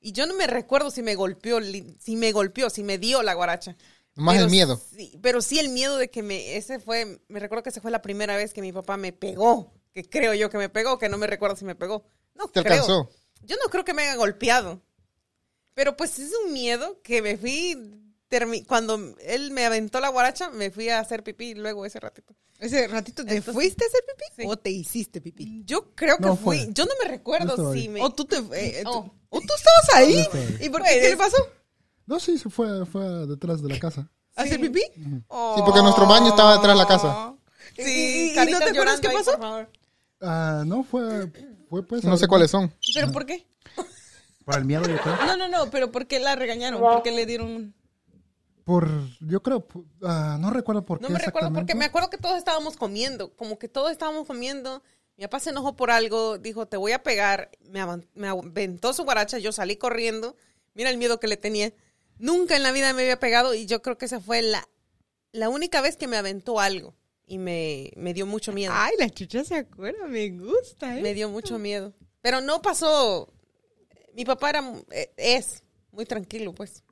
[0.00, 1.58] Y yo no me recuerdo si me golpeó,
[1.98, 3.76] si me golpeó, si me dio la guaracha.
[4.14, 4.80] Más Pero el miedo.
[4.94, 7.90] Sí, pero sí el miedo de que me, ese fue, me recuerdo que esa fue
[7.90, 11.08] la primera vez que mi papá me pegó, que creo yo que me pegó, que
[11.08, 12.06] no me recuerdo si me pegó.
[12.34, 12.74] No Te creo.
[12.74, 13.10] alcanzó.
[13.42, 14.80] Yo no creo que me haya golpeado.
[15.76, 17.76] Pero pues es un miedo que me fui,
[18.30, 22.34] termi- cuando él me aventó la guaracha, me fui a hacer pipí luego ese ratito.
[22.58, 24.48] Ese ratito te Entonces- fuiste a hacer pipí Sí.
[24.48, 25.62] o te hiciste pipí.
[25.66, 26.72] Yo creo que No fui, fue.
[26.72, 28.02] yo no me recuerdo si me...
[28.02, 28.90] O tú te eh, tú-
[29.28, 29.38] Oh.
[29.38, 30.26] o tú estabas ahí.
[30.64, 31.00] ¿Y por Pues, qué?
[31.02, 31.36] ¿Qué le pasó?
[32.06, 34.10] No, sí, se fue, fue detrás de la casa.
[34.34, 34.80] ¿A ¿Hacer pipí?
[34.80, 37.34] Sí, porque nuestro baño estaba detrás de la casa.
[37.76, 39.32] ¿Y- Sí, y- no te acuerdas qué ahí, pasó?
[39.32, 39.70] por favor.
[40.22, 41.30] Ah, no, fue,
[41.68, 42.02] fue pues...
[42.04, 42.72] No sé cuáles son.
[42.94, 43.46] ¿Pero por qué?
[44.46, 45.16] Por el miedo, yo creo.
[45.26, 46.80] No, no, no, pero ¿por qué la regañaron?
[46.80, 47.74] ¿Por qué le dieron un...
[48.62, 48.88] Por,
[49.20, 49.66] yo creo,
[50.02, 53.34] ah, no recuerdo por No qué me recuerdo porque me acuerdo que todos estábamos comiendo,
[53.34, 54.84] como que todos estábamos comiendo.
[55.16, 57.50] Mi papá se enojó por algo, dijo, te voy a pegar,
[58.14, 60.36] me aventó su guaracha, yo salí corriendo.
[60.74, 61.72] Mira el miedo que le tenía.
[62.18, 64.68] Nunca en la vida me había pegado y yo creo que esa fue la,
[65.32, 66.94] la única vez que me aventó algo
[67.26, 68.72] y me, me dio mucho miedo.
[68.76, 71.02] Ay, la chucha se acuerda, me gusta, ¿eh?
[71.02, 71.94] Me dio mucho miedo.
[72.20, 73.32] Pero no pasó.
[74.16, 75.62] Mi papá era, eh, es
[75.92, 76.82] muy tranquilo, pues.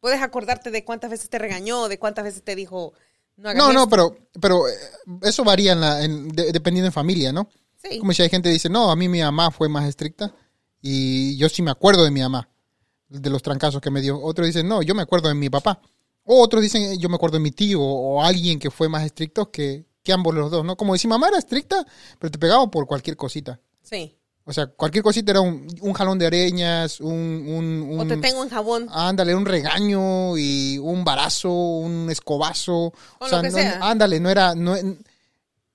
[0.00, 2.94] Puedes acordarte de cuántas veces te regañó, de cuántas veces te dijo,
[3.36, 4.72] no hagas No, no, pero, pero eh,
[5.22, 7.48] eso varía en la, en- de- dependiendo en familia, ¿no?
[7.76, 7.98] Sí.
[7.98, 10.32] Como si hay gente que dice, no, a mí mi mamá fue más estricta
[10.80, 12.48] y yo sí me acuerdo de mi mamá,
[13.08, 14.20] de los trancazos que me dio.
[14.22, 15.80] Otros dicen, no, yo me acuerdo de mi papá.
[16.24, 19.04] O otros dicen, "Eh, yo me acuerdo de mi tío o alguien que fue más
[19.04, 20.76] estricto que, que ambos los dos, ¿no?
[20.76, 21.84] Como si mamá era estricta,
[22.18, 23.58] pero te pegaba por cualquier cosita.
[23.82, 24.16] Sí.
[24.50, 27.12] O sea, cualquier cosita era un, un jalón de areñas, un...
[27.14, 28.88] un, O te un- tengo en jabón.
[28.90, 32.74] Ándale, un regaño y un barazo, un escobazo.
[32.74, 33.78] O O lo sea, que no- sea.
[33.80, 34.74] ándale, no era, no,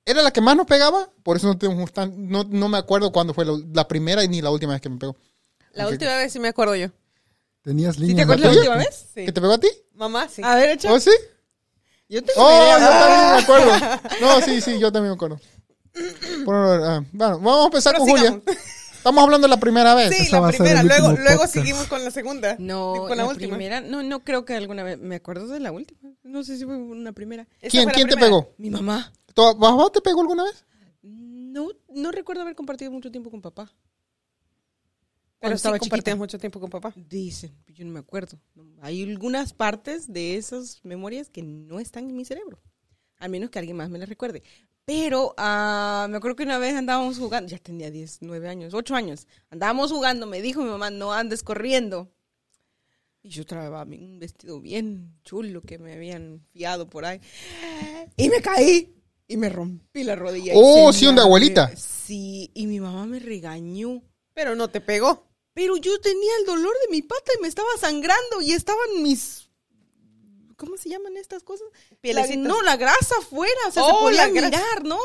[0.03, 3.13] era la que más nos pegaba, por eso no, tengo tan- no, no me acuerdo
[3.13, 5.15] cuándo fue la, la primera ni la última vez que me pegó.
[5.71, 6.89] La última vez sí me acuerdo yo.
[7.61, 8.17] Tenías ¿Sí líneas.
[8.17, 9.05] te acuerdas la última vez?
[9.15, 9.26] Sí.
[9.26, 9.69] ¿Que te pegó a ti?
[9.93, 10.41] Mamá, sí.
[10.43, 10.91] A ver, echa.
[10.91, 11.11] ¿Oh, sí?
[12.09, 13.99] Yo te Oh, yo también me acuerdo.
[14.21, 15.39] No, sí, sí, yo también me acuerdo.
[16.43, 18.41] Bueno, ah, bueno, vamos a empezar con Julia.
[19.06, 20.16] Estamos hablando de la primera vez.
[20.16, 20.82] Sí, Esa la primera.
[20.82, 21.54] Luego, luego podcast.
[21.54, 22.56] seguimos con la segunda.
[22.58, 23.56] No, con la, la, última.
[23.56, 26.12] primera, no, no creo que alguna vez, me acuerdo de la última.
[26.24, 27.48] No sé si fue una primera.
[27.70, 28.54] ¿Quién, quién te pegó?
[28.58, 29.14] Mi mamá.
[29.34, 30.66] ¿Tu papá te pegó alguna vez?
[31.04, 33.66] No, no recuerdo haber compartido mucho tiempo con papá.
[33.66, 33.76] Pero
[35.39, 36.91] Cuando sí estaba compartías mucho tiempo con papá.
[36.96, 38.39] Dicen, yo no me acuerdo.
[38.82, 42.60] Hay algunas partes de esas memorias que no están en mi cerebro.
[43.20, 44.41] A menos que alguien más me las recuerde.
[44.86, 48.96] Pero ah, me acuerdo que una vez andábamos jugando, ya tenía 10, 9 años, 8
[48.96, 49.28] años.
[49.50, 52.12] Andábamos jugando, me dijo mi mamá, no andes corriendo.
[53.24, 57.20] Y yo traía un vestido bien chulo que me habían fiado por ahí.
[58.16, 58.96] Y me caí.
[59.28, 60.54] Y me rompí la rodilla.
[60.54, 61.24] y Oh, sí, abrió.
[61.24, 61.76] abuelita.
[61.76, 64.04] Sí, y mi mamá me regañó.
[64.36, 65.28] Pero no te pegó.
[65.56, 69.45] Pero yo tenía el dolor de mi pata y me estaba sangrando y estaban mis...
[70.56, 71.68] ¿Cómo se llaman estas cosas?
[72.01, 74.99] La- no, la grasa afuera, o sea, Oh, se podía mirar, ¿no?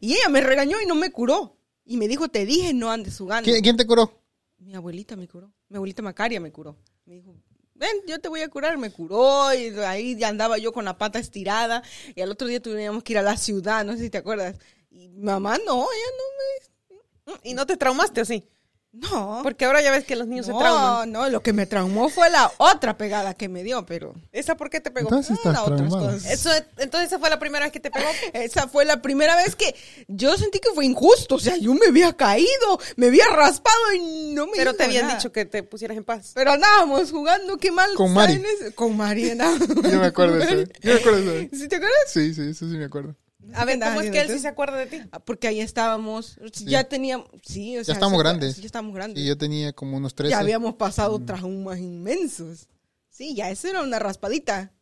[0.00, 1.56] Y ella me regañó y no me curó.
[1.84, 3.50] Y me dijo, te dije, no andes jugando.
[3.50, 4.12] ¿Quién, quién te curó?
[4.58, 5.52] Mi abuelita me curó.
[5.68, 6.76] Mi abuelita Macaria me curó.
[7.06, 7.34] Me dijo,
[7.74, 8.76] ven, yo te voy a curar.
[8.78, 11.82] Me curó y ahí ya andaba yo con la pata estirada.
[12.14, 14.56] Y al otro día tuvimos que ir a la ciudad, no sé si te acuerdas.
[14.90, 18.44] Y mamá, no, ella ¿Y no te traumaste o sí?
[18.92, 19.10] No.
[19.10, 19.40] No.
[19.42, 21.12] Porque ahora ya ves que los niños se No, trauman.
[21.12, 24.68] no, lo que me traumó fue la otra pegada que me dio, pero ¿Esa por
[24.70, 25.08] qué te pegó?
[25.08, 26.24] Entonces estás era otras cosas.
[26.26, 28.08] Eso, entonces esa fue la primera vez que te pegó.
[28.34, 29.74] Esa fue la primera vez que
[30.08, 31.36] yo sentí que fue injusto.
[31.36, 35.06] O sea, yo me había caído, me había raspado y no me Pero te habían
[35.06, 35.16] nada.
[35.18, 36.32] dicho que te pusieras en paz.
[36.34, 37.94] Pero andábamos jugando, qué mal.
[37.94, 38.42] Con Mari.
[38.74, 39.56] Con Mariana.
[39.58, 40.72] Yo me acuerdo de eso.
[40.82, 41.56] Yo me acuerdo de eso.
[41.56, 41.98] ¿Sí te acuerdas?
[42.08, 43.14] Sí, sí, eso sí me acuerdo.
[43.54, 45.00] A ver, ¿cómo es que él sí se acuerda de ti?
[45.12, 48.56] Ah, Porque ahí estábamos, ya teníamos, sí, o sea, estamos se fue- grandes.
[48.58, 49.22] Ya estamos grandes.
[49.22, 50.30] Y yo tenía como unos 13.
[50.30, 51.26] ya habíamos pasado Mm.
[51.26, 52.68] traumas inmensos.
[53.08, 54.72] Sí, ya eso era una raspadita.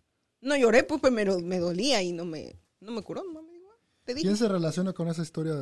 [0.40, 3.22] No lloré, pues, pues me, do- me dolía y no me, no me curó.
[3.32, 4.26] No me dijo, "Ah, te dije.
[4.26, 5.54] ¿Quién se relaciona con esa historia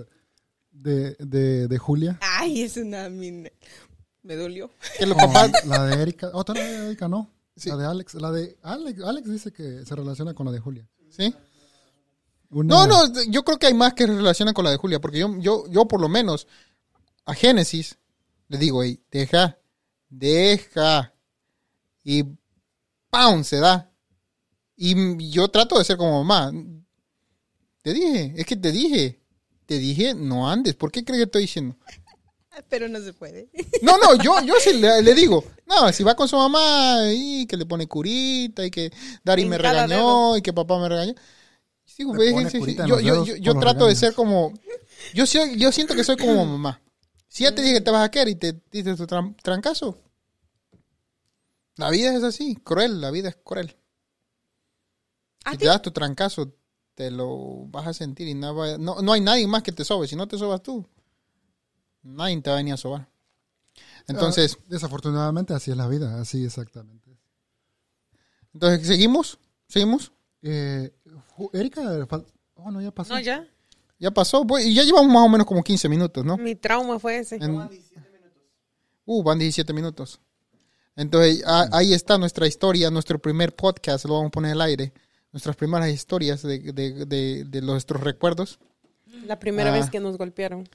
[0.70, 2.18] de, de, de Julia?
[2.20, 3.08] Ay, es una...
[3.08, 3.50] min-
[4.22, 4.70] Me dolió.
[4.98, 5.16] Que los
[5.50, 5.52] papás...
[5.66, 6.30] La de Erika.
[6.34, 7.30] Otra la de Erika, no.
[7.54, 7.68] Sí.
[7.70, 8.14] La de Alex.
[8.14, 9.02] La de Alex.
[9.02, 10.86] Alex dice que se relaciona con la de Julia.
[11.08, 11.32] ¿Sí?
[12.50, 15.18] Una- No, no, yo creo que hay más que relaciona con la de Julia, porque
[15.18, 16.46] yo, yo, yo por lo menos
[17.24, 17.98] a Génesis
[18.48, 19.58] le digo, "Ey, deja,
[20.08, 21.12] deja.
[22.04, 22.24] Y
[23.10, 23.42] ¡pam!
[23.44, 23.90] se da.
[24.76, 26.52] Y yo trato de ser como mamá.
[27.82, 29.20] Te dije, es que te dije,
[29.64, 30.74] te dije, no andes.
[30.74, 31.76] ¿Por qué crees que estoy diciendo?
[32.68, 33.50] Pero no se puede.
[33.82, 37.46] No, no, yo, yo sí le, le digo, no, si va con su mamá y
[37.46, 38.90] que le pone curita y que
[39.24, 41.14] Dari me regañó y que papá me regañó.
[41.96, 43.86] Sí, Le pone sí, sí, curita en Yo, los yo, dedos yo, yo los trato
[43.86, 43.96] de regaños.
[43.96, 44.52] ser como,
[45.14, 46.82] yo, soy- yo siento que soy como mamá.
[47.28, 49.98] Si ya te dije que te vas a quedar y te dices tu tran- trancazo.
[51.76, 53.76] La vida es así, cruel, la vida es cruel.
[55.44, 55.64] ¿A Si ti?
[55.64, 56.54] te das tu trancazo,
[56.94, 59.84] te lo vas a sentir y no, va- no, no hay nadie más que te
[59.84, 60.06] sobe.
[60.08, 60.86] Si no te sobas tú,
[62.02, 63.06] nadie te va a venir a sobar.
[64.08, 67.16] Entonces, Ah, desafortunadamente así es la vida, así exactamente.
[68.54, 69.38] entonces ¿seguimos?
[69.68, 70.12] ¿Seguimos?
[70.48, 70.92] Eh,
[71.52, 72.06] Erika,
[72.54, 73.14] oh no, ya pasó.
[73.14, 73.46] No, ya.
[73.98, 76.36] Ya pasó, pues, y ya llevamos más o menos como 15 minutos, ¿no?
[76.36, 77.36] Mi trauma fue ese.
[77.36, 77.56] En-
[79.06, 80.20] uh, van 17 minutos.
[80.94, 84.92] Entonces, a- ahí está nuestra historia, nuestro primer podcast, lo vamos a poner al aire.
[85.32, 88.58] Nuestras primeras historias de, de, de, de nuestros recuerdos.
[89.26, 89.78] La primera Ah.
[89.78, 90.68] vez que nos golpearon.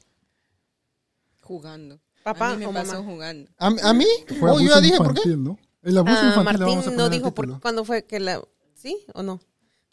[1.41, 1.99] Jugando.
[2.24, 3.11] Papá a mí o me pasó mamá.
[3.11, 3.49] jugando.
[3.57, 4.05] ¿A, a mí?
[4.39, 5.22] Fue Oh, yo ya dije por qué.
[5.30, 5.59] infantil, ¿no?
[5.82, 8.19] El abuso Ah, infantil le vamos a Martín poner no dijo por cuándo fue que
[8.19, 8.41] la...
[8.76, 9.39] ¿Sí o no?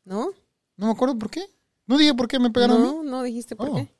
[0.08, 0.30] ¿No?
[0.76, 1.44] No me acuerdo por qué.
[1.86, 2.86] No dije por qué me pegaron a mí.
[2.86, 3.74] No, no dijiste por Oh.
[3.74, 3.92] qué.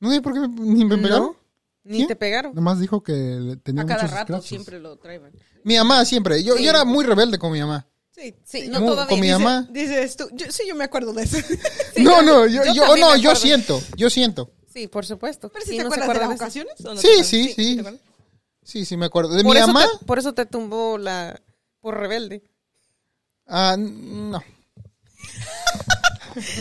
[0.00, 1.28] No dije por qué me, ni me pegaron.
[1.28, 1.36] No,
[1.84, 2.06] ni ¿Sí?
[2.06, 2.54] te pegaron.
[2.54, 4.48] Nomás dijo que le- tenía A cada muchos rato scratches.
[4.48, 5.22] siempre lo traen.
[5.62, 6.42] Mi mamá siempre.
[6.44, 7.86] Yo, yo era muy rebelde con mi mamá.
[8.10, 9.08] Sí, Sí, no Muy- todavía.
[9.08, 9.68] con mi Dice- mamá.
[9.70, 11.38] Dices tú, yo, sí, yo me acuerdo de eso.
[11.96, 14.50] no, no, yo, yo no, yo siento, yo siento.
[14.72, 15.48] Sí, por supuesto.
[15.50, 17.08] Pero si Sí, te no se acuerdas de las de ocasiones o no Sí, te
[17.12, 17.26] acuerdas?
[17.28, 17.82] sí, sí.
[18.62, 19.34] Sí, sí, me acuerdo.
[19.34, 21.40] De Por mi mamá, te, por eso te tumbó la...
[21.80, 22.42] Por rebelde.
[23.46, 24.42] ah, no.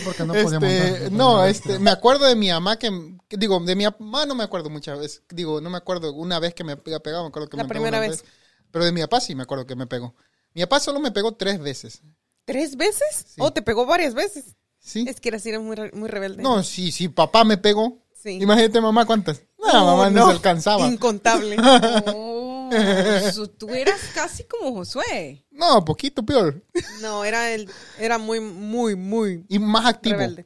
[0.05, 1.11] Porque no podía Este, montar.
[1.11, 2.89] no, este, me acuerdo de mi mamá que,
[3.27, 5.23] que digo, de mi mamá no me acuerdo muchas veces.
[5.29, 7.69] Digo, no me acuerdo una vez que me había pegado, me acuerdo que La me
[7.69, 8.23] pegó primera una vez.
[8.71, 10.15] Pero de mi papá sí me acuerdo que me pegó.
[10.53, 12.01] Mi papá solo me pegó tres veces.
[12.45, 13.25] ¿Tres veces?
[13.27, 13.35] Sí.
[13.39, 14.55] ¿O te pegó varias veces?
[14.79, 15.05] ¿Sí?
[15.07, 16.43] Es que eras era muy, re- muy rebelde.
[16.43, 17.99] No, sí, sí, papá me pegó.
[18.21, 18.39] Sí.
[18.41, 19.41] Imagínate mamá cuántas.
[19.57, 20.25] No, No, mamá no, no.
[20.27, 20.85] se alcanzaba.
[20.87, 21.55] Incontable.
[22.07, 22.42] Oh,
[23.57, 25.45] tú eras casi como Josué.
[25.51, 26.63] No, poquito peor.
[27.01, 27.69] No, era el,
[27.99, 30.17] era muy, muy, muy Y más activo.
[30.17, 30.45] rebelde.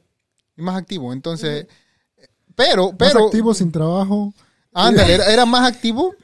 [0.56, 1.12] Y más activo.
[1.12, 1.66] Entonces,
[2.54, 4.32] pero, Más pero, activo, sin trabajo.
[4.72, 6.14] ándale, era, era más activo,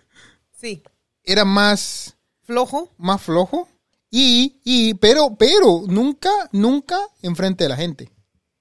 [0.60, 0.82] Sí.
[1.22, 2.90] era más, Flojo.
[2.98, 3.68] más flojo.
[4.10, 8.10] Y, y, pero, pero, nunca, nunca enfrente de la gente.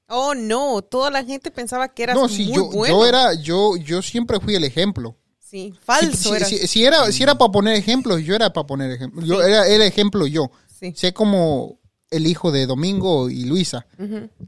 [0.07, 0.81] Oh, no.
[0.81, 2.93] Toda la gente pensaba que eras no, sí, muy yo, bueno.
[3.01, 5.15] yo era, yo, yo siempre fui el ejemplo.
[5.53, 6.49] Sí, falso si, si- eras.
[6.49, 9.23] si- si era, si era para poner ejemplos, yo era para poner ejemplos.
[9.25, 9.47] Yo Sí.
[9.51, 10.49] era el ejemplo yo.
[10.79, 10.93] Sí.
[10.95, 11.77] Sé como
[12.09, 13.85] el hijo de Domingo y Luisa.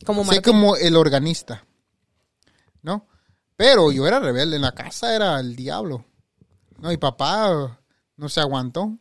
[0.03, 1.63] Como sé como el organista.
[2.81, 3.05] ¿No?
[3.55, 4.55] Pero yo era rebelde.
[4.55, 6.05] En la casa era el diablo.
[6.79, 7.79] No, y papá
[8.17, 8.97] no se aguantó.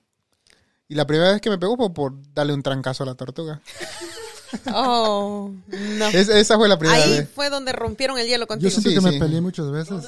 [0.88, 3.62] Y la primera vez que me pegó fue por darle un trancazo a la tortuga.
[4.72, 5.50] Oh,
[5.98, 6.06] no.
[6.10, 7.28] Es- esa fue la primera Ahí vez.
[7.34, 9.06] fue donde rompieron el hielo Yo siento Sí, que sí.
[9.06, 10.04] me peleé muchas veces.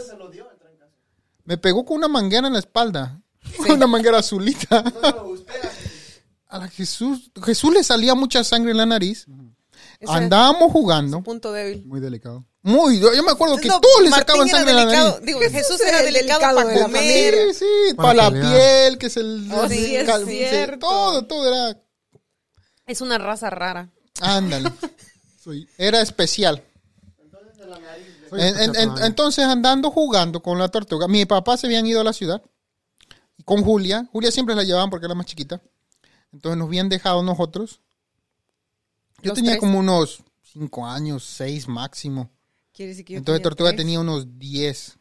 [1.47, 3.21] Me pegó con una manguera en la espalda.
[3.71, 4.85] Una manguera azulita.
[6.49, 9.27] A la Jesús, Jesús le salía mucha sangre en la nariz.
[9.99, 11.23] Ese Andábamos jugando.
[11.23, 11.85] punto débil.
[11.85, 12.45] Muy delicado.
[12.63, 15.21] Muy, yo, yo me acuerdo que No, todos le sacaban sangre en la nariz.
[15.23, 17.35] Digo, Jesús Jesús era era el delicado delicado para de la comer.
[17.55, 19.49] Sí, sí, Para para, la piel, que es el...
[19.53, 20.79] Oh, el sí, es cal- cierto.
[20.87, 21.81] Todo, todo era...
[22.87, 23.91] Es una raza rara.
[24.21, 24.71] Ándale.
[25.43, 26.63] Soy, Era especial.
[27.17, 31.87] soy En- en- especial en- entonces, andando jugando con la tortuga, mi papá se habían
[31.87, 32.43] ido a la ciudad
[33.45, 34.09] con Julia.
[34.13, 35.61] Julia siempre la llevaban porque era más chiquita.
[36.33, 37.81] Entonces nos habían dejado nosotros.
[39.23, 39.61] Yo tenía tres.
[39.61, 42.31] como unos cinco años, seis máximo.
[42.73, 43.79] Quiere decir que yo Entonces tenía Tortuga tres.
[43.79, 44.99] tenía unos diez,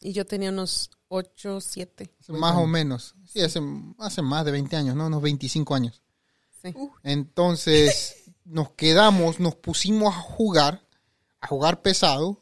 [0.00, 2.10] Y yo tenía unos 8, 7.
[2.28, 3.14] más o menos.
[3.32, 3.60] Sí, hace,
[3.98, 5.06] hace más de 20 años, ¿no?
[5.06, 6.02] Unos 25 años.
[6.62, 6.74] Sí.
[7.02, 10.82] Entonces nos quedamos, nos pusimos a jugar,
[11.40, 12.40] a jugar pesado.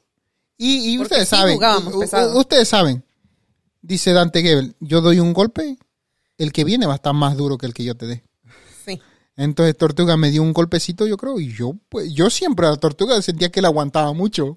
[0.65, 1.59] Y, ustedes sí saben,
[1.93, 3.05] u- ustedes saben,
[3.81, 5.77] dice Dante Gebel, yo doy un golpe,
[6.39, 8.25] el que viene va a estar más duro que el que yo te dé.
[8.85, 9.01] Sí.
[9.37, 12.77] Entonces Tortuga me dio un golpecito, yo creo, y yo, pues, yo siempre a la
[12.77, 14.57] Tortuga sentía que él aguantaba mucho.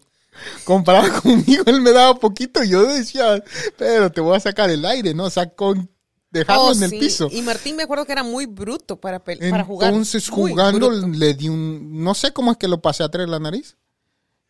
[0.63, 3.41] Comparado conmigo, él me daba poquito, y yo decía,
[3.77, 5.23] pero te voy a sacar el aire, ¿no?
[5.25, 5.89] O sea, con
[6.29, 6.99] dejarlo Oh, en el sí.
[6.99, 7.29] piso.
[7.31, 9.89] Y Martín me acuerdo que era muy bruto para, para jugar.
[9.89, 12.03] Entonces, jugando, le di un.
[12.03, 13.77] No sé cómo es que lo pasé a traer la nariz.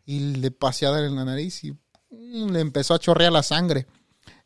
[0.06, 3.44] Y le pasé a dar en la nariz y mm, le empezó a chorrear la
[3.44, 3.88] sangre.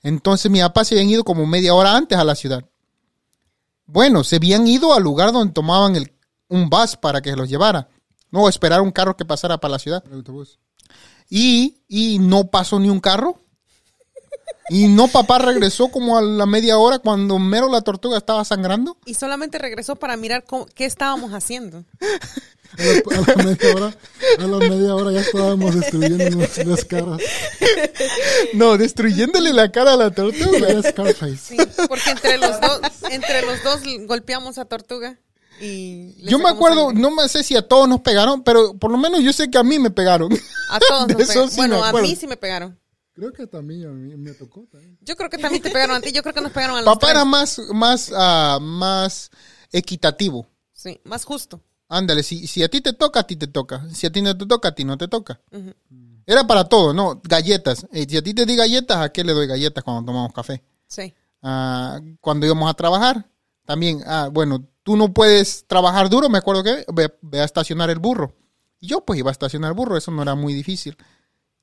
[0.01, 2.63] Entonces, mi papá se habían ido como media hora antes a la ciudad.
[3.85, 6.13] Bueno, se habían ido al lugar donde tomaban el,
[6.47, 7.89] un bus para que los llevara.
[8.31, 10.03] No, esperar un carro que pasara para la ciudad.
[10.05, 10.59] El autobús.
[11.29, 13.41] Y, y no pasó ni un carro.
[14.69, 18.97] Y no, papá regresó como a la media hora cuando mero la tortuga estaba sangrando.
[19.05, 21.85] Y solamente regresó para mirar cómo- qué estábamos haciendo.
[22.77, 23.97] A la, a la media hora,
[24.37, 27.19] a la media hora ya estábamos destruyendo las, caras.
[28.53, 30.67] No, destruyéndole la cara a la tortuga.
[30.69, 31.37] Era Scarface.
[31.37, 32.79] Sí, porque entre los dos,
[33.09, 35.17] entre los dos golpeamos a Tortuga.
[35.61, 37.01] Y Yo me acuerdo, sangre.
[37.01, 39.57] no me sé si a todos nos pegaron, pero por lo menos yo sé que
[39.57, 40.31] a mí me pegaron.
[40.69, 41.49] A todos nos eso pegaron.
[41.49, 42.79] sí Bueno, me a mí sí me pegaron.
[43.19, 44.97] Creo que también a mí me tocó también.
[45.01, 46.13] Yo creo que también te pegaron a ti.
[46.13, 47.11] Yo creo que nos pegaron a los Papá tres.
[47.11, 49.29] era más, más, ah, más
[49.73, 50.47] equitativo.
[50.71, 51.61] Sí, más justo.
[51.89, 53.85] Ándale, si, si a ti te toca, a ti te toca.
[53.93, 55.41] Si a ti no te toca, a ti no te toca.
[55.51, 55.73] Ujú.
[56.25, 57.19] Era para todo, ¿no?
[57.21, 57.85] Galletas.
[57.91, 60.63] Eh, si a ti te di galletas, ¿a qué le doy galletas cuando tomamos café?
[60.87, 61.13] Sí.
[61.41, 63.29] Ah, cuando íbamos a trabajar,
[63.65, 67.89] también, ah, bueno, tú no puedes trabajar duro, me acuerdo que ve, ve a estacionar
[67.89, 68.33] el burro.
[68.79, 70.95] Y yo pues iba a estacionar el burro, eso no era muy difícil.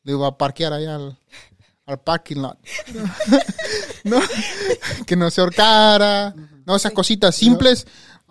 [0.06, 1.18] Le iba a parquear allá al,
[1.86, 2.56] al parking lot.
[4.04, 4.20] no,
[5.04, 6.32] que no se ahorcara,
[6.64, 7.86] no, esas cositas simples.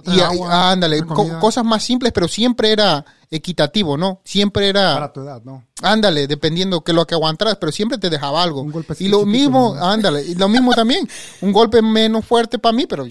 [0.07, 4.21] Y, agua, ándale, co- cosas más simples, pero siempre era equitativo, ¿no?
[4.23, 4.93] Siempre era...
[4.93, 5.65] Para tu edad, ¿no?
[5.81, 8.61] Ándale, dependiendo que lo que aguantaras, pero siempre te dejaba algo.
[8.61, 9.83] Un golpecito y lo chiquito, mismo, ¿no?
[9.85, 11.09] ándale, y lo mismo también.
[11.41, 13.05] Un golpe menos fuerte para mí, pero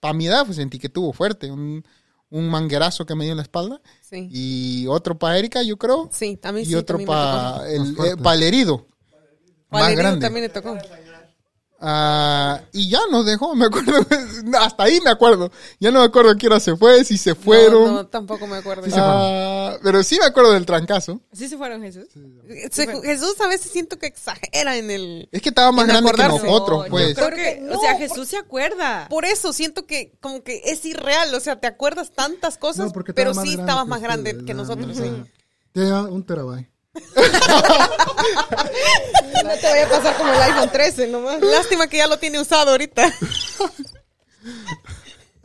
[0.00, 1.50] para mi edad pues, sentí que tuvo fuerte.
[1.50, 1.82] Un,
[2.34, 3.80] un manguerazo que me dio en la espalda.
[4.00, 4.28] Sí.
[4.32, 6.08] Y otro para Erika, yo creo.
[6.12, 6.74] Sí, también y sí.
[6.74, 8.88] otro para el, eh, pa' el herido.
[9.70, 10.20] más grande.
[10.20, 10.76] también le tocó.
[11.86, 13.92] Ah, y ya nos dejó, me acuerdo.
[14.58, 15.50] Hasta ahí me acuerdo.
[15.78, 17.84] Ya no me acuerdo a qué hora se fue, si se fueron.
[17.84, 18.84] No, no, tampoco me acuerdo.
[18.94, 21.20] Ah, pero sí me acuerdo del trancazo.
[21.32, 22.06] ¿Sí se fueron, Jesús?
[22.70, 25.28] Se- Jesús a veces siento que exagera en el...
[25.30, 27.08] Es que estaba más grande que nosotros, No, pues.
[27.08, 29.06] Yo creo Porque que, no, o sea, por- Jesús se acuerda.
[29.10, 33.34] Por eso siento que como que es irreal, o sea, te acuerdas tantas cosas, pero
[33.34, 34.96] sí estabas más grande que nosotros.
[34.96, 35.12] sí.
[35.72, 36.70] Tenía un terabyte.
[39.44, 41.40] No te vaya a pasar como el iPhone 13 nomás.
[41.42, 43.12] Lástima que ya lo tiene usado ahorita.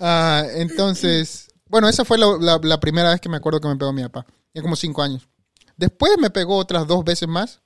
[0.01, 3.75] Ah, entonces, bueno, esa fue la, la- la primera vez que me acuerdo que me
[3.75, 4.25] pegó mi papá.
[4.53, 5.27] Ya como cinco años.
[5.75, 7.59] Después me pegó otras dos veces más.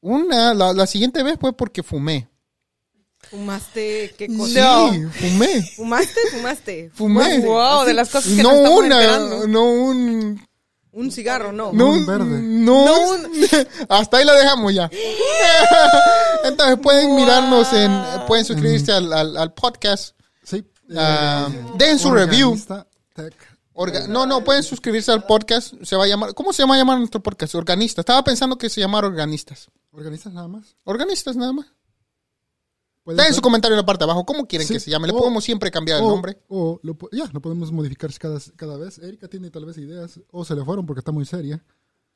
[0.00, 2.26] Una, la, la siguiente vez fue porque fumé.
[3.30, 4.88] ¿Fumaste qué Sí, cosa?
[5.12, 5.62] fumé.
[5.76, 6.20] ¿Fumaste?
[6.32, 6.90] ¿Fumaste?
[6.94, 7.38] Fumé.
[7.40, 9.46] Wow, de las cosas que no nos estamos una, enterando.
[9.46, 10.46] no un...
[10.92, 11.72] Un cigarro, no.
[11.72, 12.40] No, un verde.
[12.42, 12.84] No,
[13.88, 14.90] hasta ahí la dejamos ya.
[16.44, 17.92] Entonces pueden mirarnos en,
[18.26, 20.14] pueden suscribirse al, al- al podcast.
[20.42, 20.64] Sí.
[20.88, 22.48] Eh, den su review.
[22.50, 23.34] Organista Tech.
[23.74, 25.74] Orga- no, no, pueden suscribirse al podcast.
[25.82, 27.54] Se va a llamar, ¿cómo se llama llamar nuestro podcast?
[27.54, 28.00] Organista.
[28.02, 29.68] Estaba pensando que se llamara organistas.
[29.92, 30.76] ¿Organistas nada más?
[30.84, 31.66] Organistas nada más.
[33.06, 34.24] Dejen su comentario en la parte de abajo.
[34.24, 35.08] ¿Cómo quieren Sí, que se llame?
[35.08, 36.38] Le o- podemos siempre cambiar el o, nombre.
[36.48, 38.98] O lo, ya, lo podemos modificar cada, cada vez.
[38.98, 40.20] Erika tiene tal vez ideas.
[40.30, 41.64] O se le fueron porque está muy seria.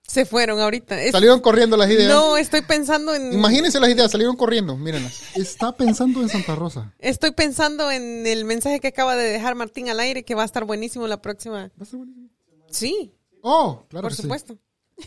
[0.06, 1.00] Se fueron ahorita.
[1.02, 2.12] Es- Salieron corriendo las ideas.
[2.12, 3.32] no, estoy pensando en...
[3.32, 4.76] Imagínense las ideas, salieron corriendo.
[4.76, 5.18] Mírenlas.
[5.34, 6.92] Está pensando en Santa Rosa.
[6.98, 10.46] Estoy pensando en el mensaje que acaba de dejar Martín al aire, que va a
[10.46, 11.70] estar buenísimo la próxima.
[11.80, 12.28] Va a ser buenísimo.
[12.70, 13.14] Sí,
[13.46, 14.28] Oh, claro por que sí.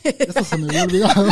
[0.04, 1.26] Esto se me había olvidado.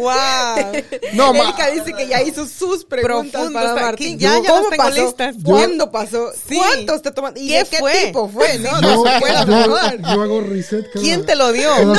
[0.00, 0.82] ¡Wow!
[1.14, 4.18] No, Erika dice que ya hizo sus preguntas Profundo para Martín.
[4.18, 5.04] Ya, ya ¿Cómo las tengo pasó?
[5.04, 5.36] listas.
[5.44, 6.32] ¿Cuándo pasó?
[6.48, 6.56] Sí.
[6.56, 7.40] ¿Cuántos te tomaste?
[7.40, 8.06] ¿Y ¿Qué de qué fue?
[8.06, 8.58] tipo fue?
[8.58, 9.98] No, Yo, no se puede yo- hablar.
[10.00, 11.84] yo hago reset cada, ¿Quién te lo dio?
[11.84, 11.94] No.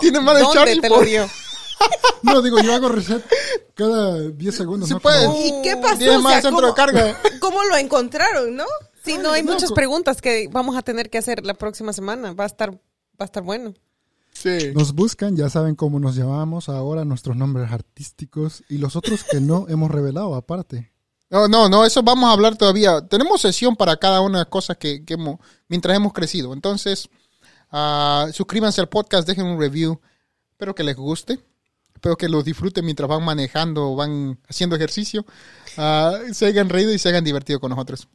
[0.00, 1.28] Tiene más de ¿Dónde Charlie te lo por- dio?
[2.22, 3.24] No, digo, yo hago reset
[3.74, 4.88] cada 10 segundos.
[4.88, 5.34] Sí ¿no?
[5.46, 5.96] ¿Y qué pasó?
[5.98, 7.20] Tiene O más sea, centro ¿cómo- de carga.
[7.40, 8.64] ¿Cómo lo encontraron, no?
[9.04, 12.32] Sí, no, hay no, muchas preguntas que vamos a tener que hacer la próxima semana.
[12.34, 12.78] Va a estar, va
[13.20, 13.72] a estar bueno.
[14.38, 14.72] Sí.
[14.72, 19.40] Nos buscan, ya saben cómo nos llamamos ahora, nuestros nombres artísticos y los otros que
[19.40, 20.92] no hemos revelado aparte.
[21.28, 23.00] No, no, no, eso vamos a hablar todavía.
[23.06, 26.52] Tenemos sesión para cada una de las cosas que, que hemos, mientras hemos crecido.
[26.52, 27.10] Entonces,
[27.72, 30.00] ah, suscríbanse al podcast, dejen un review.
[30.52, 31.40] Espero que les guste.
[31.92, 35.26] Espero que lo disfruten mientras van manejando o van haciendo ejercicio.
[35.76, 38.08] Ah, se hayan reído y se hayan divertido con nosotros.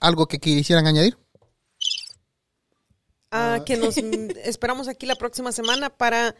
[0.00, 1.18] ¿Algo que quisieran añadir?
[3.36, 3.96] Ah, que nos
[4.44, 6.36] esperamos aquí la próxima semana para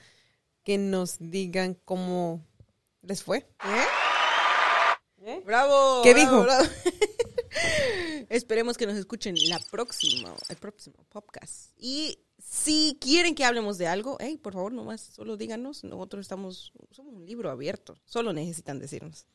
[0.62, 2.46] que nos digan cómo
[3.02, 3.48] les fue.
[5.44, 6.02] Bravo.
[6.04, 6.42] ¿Qué bravo, dijo?
[6.44, 6.68] bravo.
[8.28, 11.72] Esperemos que nos escuchen la próxima, el próximo podcast.
[11.76, 15.82] Y si quieren que hablemos de algo, hey, por favor, nomás solo díganos.
[15.82, 17.96] Nosotros estamos, somos un libro abierto.
[18.04, 19.26] Solo necesitan decirnos.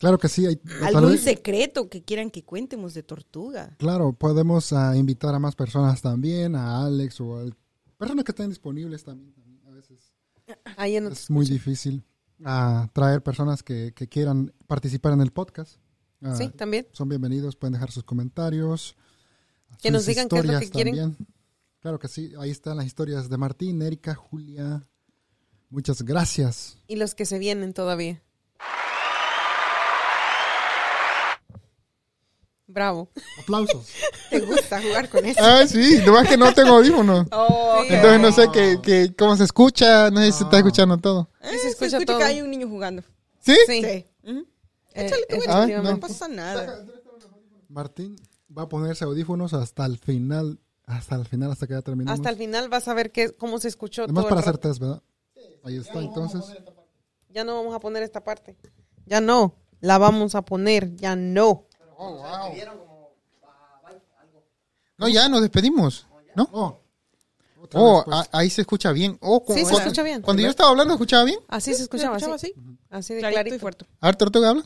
[0.00, 0.46] Claro que sí.
[0.46, 3.76] Hay, ¿Algún vez- secreto que quieran que cuentemos de tortuga?
[3.78, 7.44] claro, podemos ah, invitar a más personas también, a Alex o a
[7.98, 9.32] personas que estén disponibles también.
[9.34, 9.60] también.
[9.66, 10.12] A veces
[10.78, 12.02] Ahí en es muy difícil
[12.46, 15.76] ah, traer personas que, que quieran participar en el podcast.
[16.22, 16.86] Ah, Sí, también.
[16.92, 18.96] Son bienvenidos, pueden dejar sus comentarios.
[19.82, 20.96] Que nos digan qué es lo que quieren.
[20.96, 21.26] también.
[21.80, 24.82] Claro que sí, ahí están las historias de Martín, Erika, Julia.
[25.68, 26.78] Muchas gracias.
[26.88, 28.22] Y los que se vienen todavía.
[32.72, 33.10] Bravo.
[33.42, 33.88] Aplausos.
[34.30, 35.40] ¿Te gusta jugar con eso?
[35.42, 37.26] Ah, sí, nomás que no tengo audífonos.
[37.32, 37.94] Oh, Sí.
[37.94, 40.60] Entonces no sé qué, qué- cómo se escucha, no sé si se está Ah.
[40.60, 41.28] escuchando todo.
[41.42, 42.18] Eh, se se escucha todo.
[42.18, 43.02] que hay un niño jugando.
[43.40, 43.56] ¿Sí?
[43.66, 43.82] Sí.
[43.82, 44.06] Sí.
[44.22, 44.44] Eh,
[44.94, 45.82] Échale tú, Ah, no.
[45.82, 46.84] no pasa nada.
[47.68, 48.16] Martín
[48.56, 52.18] va a ponerse audífonos hasta el final, hasta el final, hasta que ya terminemos.
[52.18, 54.80] Hasta el final vas a ver qué, cómo se escuchó Además todo para hacer test,
[54.80, 55.02] ¿verdad?
[55.64, 56.42] Ahí está, entonces.
[57.28, 58.56] Ya no vamos a poner esta parte.
[59.06, 59.54] Ya no.
[59.80, 60.94] La vamos a poner.
[60.96, 61.66] Ya no.
[64.98, 66.06] No, ya nos despedimos.
[66.34, 66.48] ¿No?
[66.52, 66.76] Oh,
[67.74, 68.16] Oh, pues.
[68.16, 69.18] a- ahí se escucha bien.
[69.20, 70.22] Oh, Sí, se cuando- escucha bien.
[70.22, 71.38] Cuando yo estaba hablando, ¿escuchaba bien?
[71.48, 72.54] Así se escuchaba, escuchaba así.
[72.56, 72.76] así?
[72.88, 73.60] Así de Clarito y clarito.
[73.60, 73.86] fuerte.
[74.00, 74.64] A ver, Tortuga habla.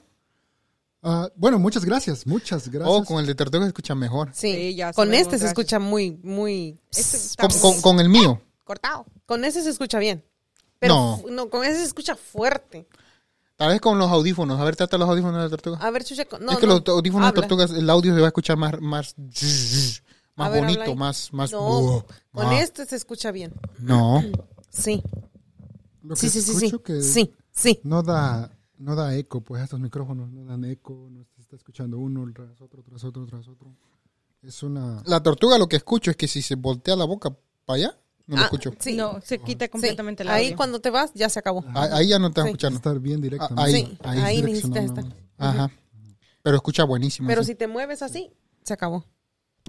[1.03, 2.89] Ah, bueno, muchas gracias, muchas gracias.
[2.97, 4.31] Oh, con el de Tortuga se escucha mejor.
[4.33, 4.55] Sí.
[4.55, 6.79] Sí, ya con este se escucha muy, muy...
[6.93, 8.41] Este Con, con- con el mío.
[8.65, 9.05] cortado.
[9.27, 10.25] Con ese se escucha bien.
[10.79, 11.23] Pero No.
[11.31, 12.87] no, con ese se escucha fuerte.
[13.57, 14.61] Tal vez con los audífonos.
[14.61, 15.79] A ver, trata los audífonos de la Tortuga.
[15.79, 17.41] A ver, Chucha, no, es que no, los audífonos habla.
[17.43, 19.15] de Tortugas, el audio se va a escuchar más, más,
[20.37, 21.53] más ver, bonito, habla más, más.
[21.53, 22.59] No, con Ah.
[22.61, 23.53] este se escucha bien.
[23.79, 24.23] No.
[24.77, 25.01] Sí.
[26.03, 26.79] Lo que Sí, sí, sí, sí.
[26.85, 27.79] que Sí, sí.
[27.85, 31.97] no da, no da eco, pues estos micrófonos no dan eco, no se está escuchando
[31.99, 33.73] uno tras otro, tras otro, tras otro.
[34.43, 35.01] Es una...
[35.07, 37.31] La tortuga lo que escucho es que si se voltea la boca
[37.65, 38.73] para allá, No lo Ah, escucho.
[38.79, 38.95] Sí.
[38.97, 39.71] No, se quita Sí.
[39.71, 41.65] completamente el Ahí cuando te vas, ya se acabó.
[41.75, 42.49] Ah, Ahí ya no te estás Sí.
[42.51, 42.77] escuchando.
[42.79, 43.49] Estar bien directo.
[43.51, 43.73] Ah, ahí.
[43.73, 45.25] Sí, ahí, direccionando necesitas estar.
[45.39, 45.71] Ajá.
[46.43, 47.29] Pero escucha buenísimo.
[47.29, 47.49] Pero sí.
[47.53, 48.31] si te mueves así,
[48.63, 49.05] se acabó.